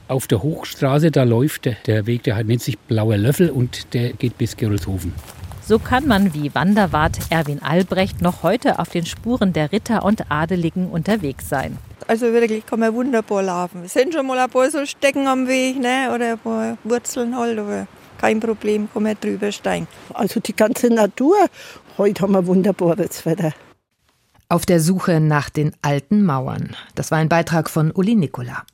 Auf 0.06 0.26
der 0.26 0.42
Hochstraße, 0.42 1.10
da 1.10 1.22
läuft 1.22 1.64
der, 1.64 1.76
der 1.86 2.06
Weg, 2.06 2.24
der 2.24 2.44
nennt 2.44 2.62
sich 2.62 2.78
Blauer 2.78 3.16
Löffel 3.16 3.48
und 3.48 3.94
der 3.94 4.12
geht 4.12 4.36
bis 4.36 4.54
Gerolzhofen. 4.54 5.14
So 5.66 5.78
kann 5.78 6.06
man 6.06 6.34
wie 6.34 6.54
Wanderwart 6.54 7.16
Erwin 7.30 7.62
Albrecht 7.62 8.20
noch 8.20 8.42
heute 8.42 8.78
auf 8.78 8.90
den 8.90 9.06
Spuren 9.06 9.54
der 9.54 9.72
Ritter 9.72 10.04
und 10.04 10.30
Adeligen 10.30 10.90
unterwegs 10.90 11.48
sein. 11.48 11.78
Also 12.06 12.26
wirklich 12.34 12.66
kann 12.66 12.80
man 12.80 12.92
wunderbar 12.92 13.42
laufen. 13.44 13.84
Es 13.84 13.94
sind 13.94 14.12
schon 14.12 14.26
mal 14.26 14.38
ein 14.38 14.50
paar 14.50 14.70
so 14.70 14.84
Stecken 14.84 15.26
am 15.26 15.48
Weg 15.48 15.80
ne? 15.80 16.10
oder 16.14 16.32
ein 16.32 16.38
paar 16.38 16.76
Wurzeln 16.84 17.34
halt, 17.34 17.58
aber 17.58 17.86
kein 18.18 18.40
Problem, 18.40 18.90
kann 18.92 19.04
man 19.04 19.16
drüber 19.18 19.50
steigen. 19.52 19.88
Also 20.12 20.38
die 20.38 20.54
ganze 20.54 20.88
Natur, 20.88 21.34
heute 21.96 22.20
haben 22.20 22.32
wir 22.32 22.46
wunderbares 22.46 23.24
Wetter. 23.24 23.54
Auf 24.50 24.66
der 24.66 24.80
Suche 24.80 25.18
nach 25.18 25.48
den 25.48 25.74
alten 25.80 26.26
Mauern. 26.26 26.76
Das 26.94 27.10
war 27.10 27.16
ein 27.16 27.30
Beitrag 27.30 27.70
von 27.70 27.90
Uli 27.90 28.14
Nikola. 28.14 28.64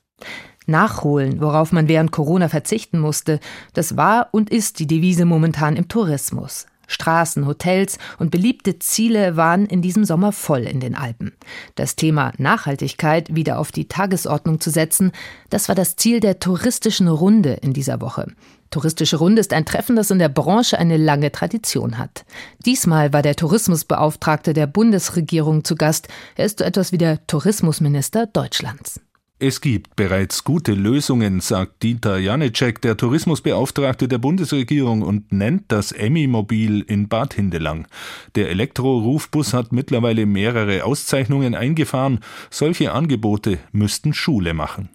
Nachholen, 0.66 1.40
worauf 1.40 1.72
man 1.72 1.88
während 1.88 2.12
Corona 2.12 2.48
verzichten 2.48 2.98
musste, 2.98 3.40
das 3.72 3.96
war 3.96 4.28
und 4.32 4.50
ist 4.50 4.78
die 4.78 4.86
Devise 4.86 5.24
momentan 5.24 5.76
im 5.76 5.88
Tourismus. 5.88 6.66
Straßen, 6.90 7.46
Hotels 7.46 7.98
und 8.18 8.30
beliebte 8.30 8.78
Ziele 8.80 9.36
waren 9.36 9.66
in 9.66 9.80
diesem 9.80 10.04
Sommer 10.04 10.32
voll 10.32 10.62
in 10.62 10.80
den 10.80 10.96
Alpen. 10.96 11.32
Das 11.76 11.94
Thema 11.94 12.32
Nachhaltigkeit 12.36 13.34
wieder 13.34 13.58
auf 13.60 13.70
die 13.70 13.86
Tagesordnung 13.86 14.60
zu 14.60 14.70
setzen, 14.70 15.12
das 15.50 15.68
war 15.68 15.76
das 15.76 15.94
Ziel 15.94 16.18
der 16.18 16.40
touristischen 16.40 17.06
Runde 17.08 17.52
in 17.62 17.72
dieser 17.72 18.00
Woche. 18.00 18.26
Touristische 18.70 19.16
Runde 19.16 19.40
ist 19.40 19.52
ein 19.52 19.64
Treffen, 19.64 19.96
das 19.96 20.10
in 20.10 20.18
der 20.18 20.28
Branche 20.28 20.78
eine 20.78 20.96
lange 20.96 21.32
Tradition 21.32 21.98
hat. 21.98 22.24
Diesmal 22.64 23.12
war 23.12 23.22
der 23.22 23.34
Tourismusbeauftragte 23.34 24.52
der 24.52 24.66
Bundesregierung 24.66 25.64
zu 25.64 25.74
Gast. 25.74 26.08
Er 26.36 26.46
ist 26.46 26.58
so 26.58 26.64
etwas 26.64 26.92
wie 26.92 26.98
der 26.98 27.26
Tourismusminister 27.26 28.26
Deutschlands. 28.26 29.00
Es 29.42 29.62
gibt 29.62 29.96
bereits 29.96 30.44
gute 30.44 30.74
Lösungen, 30.74 31.40
sagt 31.40 31.82
Dieter 31.82 32.18
Janicek, 32.18 32.82
der 32.82 32.98
Tourismusbeauftragte 32.98 34.06
der 34.06 34.18
Bundesregierung 34.18 35.00
und 35.00 35.32
nennt 35.32 35.72
das 35.72 35.92
Emmy-Mobil 35.92 36.82
in 36.82 37.08
Bad 37.08 37.32
Hindelang. 37.32 37.86
Der 38.34 38.50
Elektro-Rufbus 38.50 39.54
hat 39.54 39.72
mittlerweile 39.72 40.26
mehrere 40.26 40.84
Auszeichnungen 40.84 41.54
eingefahren. 41.54 42.20
Solche 42.50 42.92
Angebote 42.92 43.56
müssten 43.72 44.12
Schule 44.12 44.52
machen. 44.52 44.90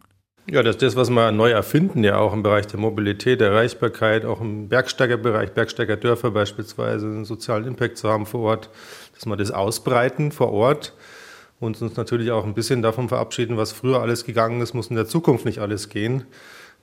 Ja, 0.48 0.62
das 0.62 0.76
ist 0.76 0.84
das, 0.84 0.96
was 0.96 1.10
wir 1.10 1.32
neu 1.32 1.50
erfinden, 1.50 2.04
ja 2.04 2.20
auch 2.20 2.32
im 2.32 2.44
Bereich 2.44 2.68
der 2.68 2.80
Mobilität, 2.80 3.42
der 3.42 3.50
Erreichbarkeit, 3.50 4.26
auch 4.26 4.42
im 4.42 4.70
Bergsteigerbereich, 4.70 5.54
Bergsteigerdörfer 5.54 6.30
beispielsweise, 6.30 7.08
einen 7.08 7.26
sozialen 7.26 7.66
Impact 7.66 7.98
zu 7.98 8.10
haben 8.10 8.28
vor 8.28 8.42
Ort, 8.42 8.70
dass 9.16 9.26
wir 9.26 9.38
das 9.38 9.50
ausbreiten 9.50 10.32
vor 10.32 10.54
Ort 10.54 10.94
und 11.60 11.82
uns 11.82 11.96
natürlich 11.96 12.32
auch 12.32 12.46
ein 12.46 12.54
bisschen 12.54 12.82
davon 12.82 13.10
verabschieden, 13.10 13.58
was 13.58 13.72
früher 13.72 14.02
alles 14.02 14.26
gegangen 14.26 14.62
ist, 14.62 14.74
muss 14.74 14.88
in 14.88 14.96
der 14.96 15.08
Zukunft 15.08 15.46
nicht 15.46 15.60
alles 15.60 15.90
gehen. 15.90 16.26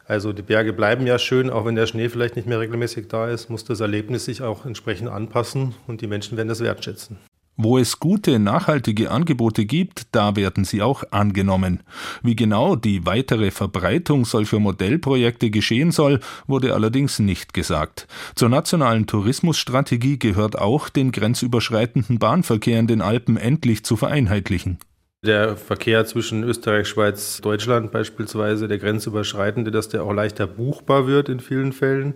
Also 0.06 0.32
die 0.32 0.42
Berge 0.42 0.72
bleiben 0.72 1.06
ja 1.06 1.18
schön, 1.18 1.50
auch 1.50 1.64
wenn 1.64 1.76
der 1.76 1.86
Schnee 1.86 2.08
vielleicht 2.08 2.36
nicht 2.36 2.48
mehr 2.48 2.60
regelmäßig 2.60 3.08
da 3.08 3.28
ist, 3.28 3.50
muss 3.50 3.64
das 3.64 3.80
Erlebnis 3.80 4.24
sich 4.24 4.42
auch 4.42 4.66
entsprechend 4.66 5.08
anpassen 5.08 5.74
und 5.86 6.00
die 6.00 6.06
Menschen 6.06 6.36
werden 6.36 6.48
das 6.48 6.60
wertschätzen. 6.60 7.18
Wo 7.56 7.76
es 7.76 8.00
gute, 8.00 8.38
nachhaltige 8.38 9.10
Angebote 9.10 9.66
gibt, 9.66 10.06
da 10.12 10.36
werden 10.36 10.64
sie 10.64 10.80
auch 10.80 11.04
angenommen. 11.10 11.80
Wie 12.22 12.34
genau 12.34 12.76
die 12.76 13.04
weitere 13.04 13.50
Verbreitung 13.50 14.24
solcher 14.24 14.58
Modellprojekte 14.58 15.50
geschehen 15.50 15.90
soll, 15.90 16.20
wurde 16.46 16.72
allerdings 16.72 17.18
nicht 17.18 17.52
gesagt. 17.52 18.08
Zur 18.34 18.48
nationalen 18.48 19.06
Tourismusstrategie 19.06 20.18
gehört 20.18 20.58
auch, 20.58 20.88
den 20.88 21.12
grenzüberschreitenden 21.12 22.18
Bahnverkehr 22.18 22.80
in 22.80 22.86
den 22.86 23.02
Alpen 23.02 23.36
endlich 23.36 23.84
zu 23.84 23.96
vereinheitlichen. 23.96 24.78
Der 25.24 25.56
Verkehr 25.56 26.04
zwischen 26.06 26.42
Österreich, 26.42 26.88
Schweiz, 26.88 27.40
Deutschland 27.42 27.92
beispielsweise, 27.92 28.66
der 28.66 28.78
grenzüberschreitende, 28.78 29.70
dass 29.70 29.88
der 29.88 30.02
auch 30.02 30.12
leichter 30.12 30.48
buchbar 30.48 31.06
wird 31.06 31.28
in 31.28 31.38
vielen 31.38 31.72
Fällen. 31.72 32.14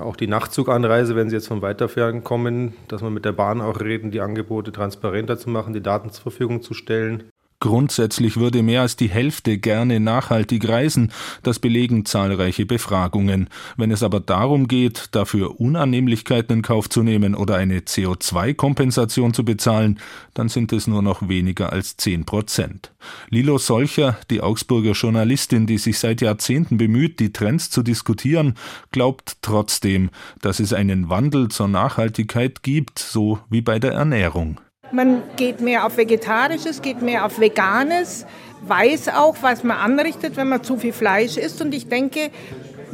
Auch 0.00 0.16
die 0.16 0.26
Nachtzuganreise, 0.26 1.14
wenn 1.14 1.28
Sie 1.28 1.36
jetzt 1.36 1.48
von 1.48 1.62
weiterfahren 1.62 2.24
kommen, 2.24 2.74
dass 2.88 3.02
wir 3.02 3.10
mit 3.10 3.24
der 3.24 3.32
Bahn 3.32 3.60
auch 3.60 3.80
reden, 3.80 4.10
die 4.10 4.20
Angebote 4.20 4.72
transparenter 4.72 5.38
zu 5.38 5.50
machen, 5.50 5.72
die 5.72 5.82
Daten 5.82 6.10
zur 6.10 6.22
Verfügung 6.22 6.62
zu 6.62 6.74
stellen. 6.74 7.30
Grundsätzlich 7.64 8.36
würde 8.36 8.62
mehr 8.62 8.82
als 8.82 8.94
die 8.96 9.08
Hälfte 9.08 9.56
gerne 9.56 9.98
nachhaltig 9.98 10.68
reisen, 10.68 11.10
das 11.42 11.58
belegen 11.58 12.04
zahlreiche 12.04 12.66
Befragungen. 12.66 13.48
Wenn 13.78 13.90
es 13.90 14.02
aber 14.02 14.20
darum 14.20 14.68
geht, 14.68 15.08
dafür 15.12 15.58
Unannehmlichkeiten 15.58 16.58
in 16.58 16.62
Kauf 16.62 16.90
zu 16.90 17.02
nehmen 17.02 17.34
oder 17.34 17.56
eine 17.56 17.78
CO2-Kompensation 17.78 19.32
zu 19.32 19.46
bezahlen, 19.46 19.98
dann 20.34 20.50
sind 20.50 20.74
es 20.74 20.86
nur 20.86 21.00
noch 21.00 21.26
weniger 21.26 21.72
als 21.72 21.96
zehn 21.96 22.26
Prozent. 22.26 22.92
Lilo 23.30 23.56
Solcher, 23.56 24.18
die 24.28 24.42
Augsburger 24.42 24.92
Journalistin, 24.92 25.66
die 25.66 25.78
sich 25.78 25.98
seit 25.98 26.20
Jahrzehnten 26.20 26.76
bemüht, 26.76 27.18
die 27.18 27.32
Trends 27.32 27.70
zu 27.70 27.82
diskutieren, 27.82 28.56
glaubt 28.92 29.38
trotzdem, 29.40 30.10
dass 30.42 30.60
es 30.60 30.74
einen 30.74 31.08
Wandel 31.08 31.48
zur 31.48 31.68
Nachhaltigkeit 31.68 32.62
gibt, 32.62 32.98
so 32.98 33.38
wie 33.48 33.62
bei 33.62 33.78
der 33.78 33.92
Ernährung. 33.92 34.60
Man 34.92 35.22
geht 35.36 35.60
mehr 35.60 35.86
auf 35.86 35.96
Vegetarisches, 35.96 36.82
geht 36.82 37.02
mehr 37.02 37.24
auf 37.24 37.40
Veganes, 37.40 38.26
weiß 38.62 39.08
auch, 39.08 39.36
was 39.40 39.64
man 39.64 39.76
anrichtet, 39.76 40.36
wenn 40.36 40.48
man 40.48 40.62
zu 40.62 40.76
viel 40.76 40.92
Fleisch 40.92 41.36
isst. 41.36 41.60
Und 41.60 41.74
ich 41.74 41.88
denke, 41.88 42.30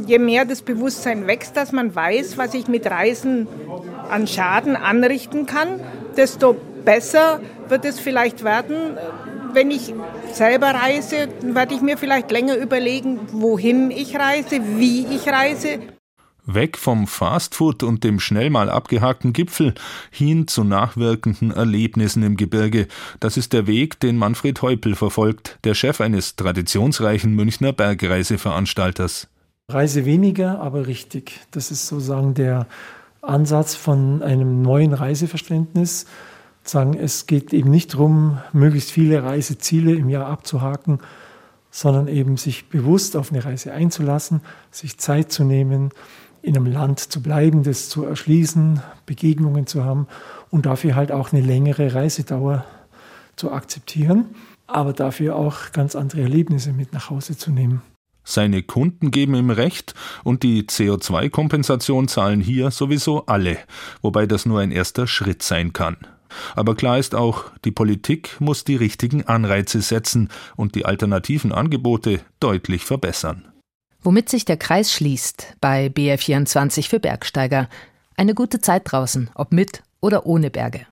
je 0.07 0.19
mehr 0.19 0.45
das 0.45 0.63
Bewusstsein 0.63 1.27
wächst, 1.27 1.57
dass 1.57 1.73
man 1.73 1.95
weiß, 1.95 2.39
was 2.39 2.55
ich 2.55 2.69
mit 2.69 2.87
Reisen 2.91 3.49
an 4.09 4.27
Schaden 4.27 4.77
anrichten 4.77 5.47
kann, 5.47 5.81
desto 6.17 6.57
besser 6.85 7.41
wird 7.69 7.85
es 7.85 8.01
vielleicht 8.01 8.45
werden. 8.45 8.99
Wenn 9.53 9.71
ich 9.71 9.93
selber 10.33 10.69
reise, 10.69 11.29
werde 11.43 11.75
ich 11.75 11.81
mir 11.81 11.99
vielleicht 11.99 12.31
länger 12.31 12.57
überlegen, 12.57 13.21
wohin 13.33 13.91
ich 13.91 14.17
reise, 14.17 14.61
wie 14.77 15.07
ich 15.07 15.29
reise. 15.29 15.81
Weg 16.47 16.79
vom 16.79 17.07
Fastfood 17.07 17.83
und 17.83 18.05
dem 18.05 18.21
schnell 18.21 18.51
mal 18.51 18.71
abgehakten 18.71 19.33
Gipfel 19.33 19.75
hin 20.11 20.47
zu 20.49 20.65
nachwirkenden 20.65 21.51
Erlebnissen 21.51 22.23
im 22.23 22.37
Gebirge. 22.37 22.87
Das 23.21 23.37
ist 23.37 23.53
der 23.53 23.67
Weg, 23.67 24.01
den 24.01 24.17
Manfred 24.17 24.61
Heupel 24.63 24.95
verfolgt, 24.95 25.59
der 25.65 25.75
Chef 25.75 26.01
eines 26.01 26.37
traditionsreichen 26.37 27.35
Münchner 27.35 27.73
Bergreiseveranstalters. 27.73 29.29
Reise 29.69 30.05
weniger, 30.05 30.61
aber 30.61 30.87
richtig. 30.87 31.41
Das 31.51 31.71
ist 31.71 31.87
sozusagen 31.87 32.35
der 32.35 32.67
Ansatz 33.23 33.75
von 33.75 34.23
einem 34.23 34.63
neuen 34.63 34.93
Reiseverständnis. 34.93 36.07
Sagen, 36.63 36.95
es 36.95 37.27
geht 37.27 37.53
eben 37.53 37.71
nicht 37.71 37.95
darum, 37.95 38.39
möglichst 38.53 38.91
viele 38.91 39.23
Reiseziele 39.23 39.95
im 39.95 40.09
Jahr 40.09 40.27
abzuhaken, 40.27 41.01
sondern 41.71 42.09
eben 42.09 42.37
sich 42.37 42.69
bewusst 42.69 43.17
auf 43.17 43.33
eine 43.33 43.45
Reise 43.45 43.73
einzulassen, 43.73 44.41
sich 44.71 44.99
Zeit 44.99 45.33
zu 45.33 45.45
nehmen, 45.45 45.91
in 46.43 46.57
einem 46.57 46.67
Land 46.67 47.01
zu 47.01 47.23
bleiben, 47.23 47.63
das 47.63 47.89
zu 47.89 48.05
erschließen, 48.05 48.81
Begegnungen 49.07 49.67
zu 49.67 49.85
haben 49.85 50.07
und 50.51 50.67
dafür 50.67 50.95
halt 50.95 51.13
auch 51.13 51.33
eine 51.33 51.43
längere 51.43 51.95
Reisedauer 51.95 52.65
zu 53.37 53.53
akzeptieren, 53.53 54.27
aber 54.67 54.93
dafür 54.93 55.37
auch 55.37 55.73
ganz 55.73 55.95
andere 55.97 56.23
Erlebnisse 56.23 56.73
mit 56.73 56.93
nach 56.93 57.11
Hause 57.11 57.37
zu 57.37 57.51
nehmen. 57.51 57.83
Seine 58.23 58.63
Kunden 58.63 59.11
geben 59.11 59.35
ihm 59.35 59.51
recht 59.51 59.95
und 60.25 60.43
die 60.43 60.63
CO2-Kompensation 60.63 62.07
zahlen 62.07 62.41
hier 62.41 62.71
sowieso 62.71 63.27
alle, 63.27 63.59
wobei 64.03 64.27
das 64.27 64.47
nur 64.47 64.61
ein 64.61 64.71
erster 64.71 65.07
Schritt 65.07 65.43
sein 65.43 65.73
kann. 65.73 65.97
Aber 66.55 66.77
klar 66.77 66.99
ist 66.99 67.15
auch, 67.15 67.47
die 67.65 67.73
Politik 67.73 68.37
muss 68.39 68.63
die 68.63 68.77
richtigen 68.77 69.27
Anreize 69.27 69.81
setzen 69.81 70.29
und 70.55 70.77
die 70.77 70.85
alternativen 70.85 71.51
Angebote 71.51 72.21
deutlich 72.39 72.85
verbessern 72.85 73.51
womit 74.03 74.29
sich 74.29 74.45
der 74.45 74.57
Kreis 74.57 74.93
schließt 74.93 75.57
bei 75.61 75.87
BR24 75.87 76.89
für 76.89 77.01
Bergsteiger. 77.01 77.69
Eine 78.17 78.35
gute 78.35 78.61
Zeit 78.61 78.83
draußen, 78.85 79.31
ob 79.35 79.53
mit 79.53 79.83
oder 80.01 80.27
ohne 80.27 80.51
Berge. 80.51 80.87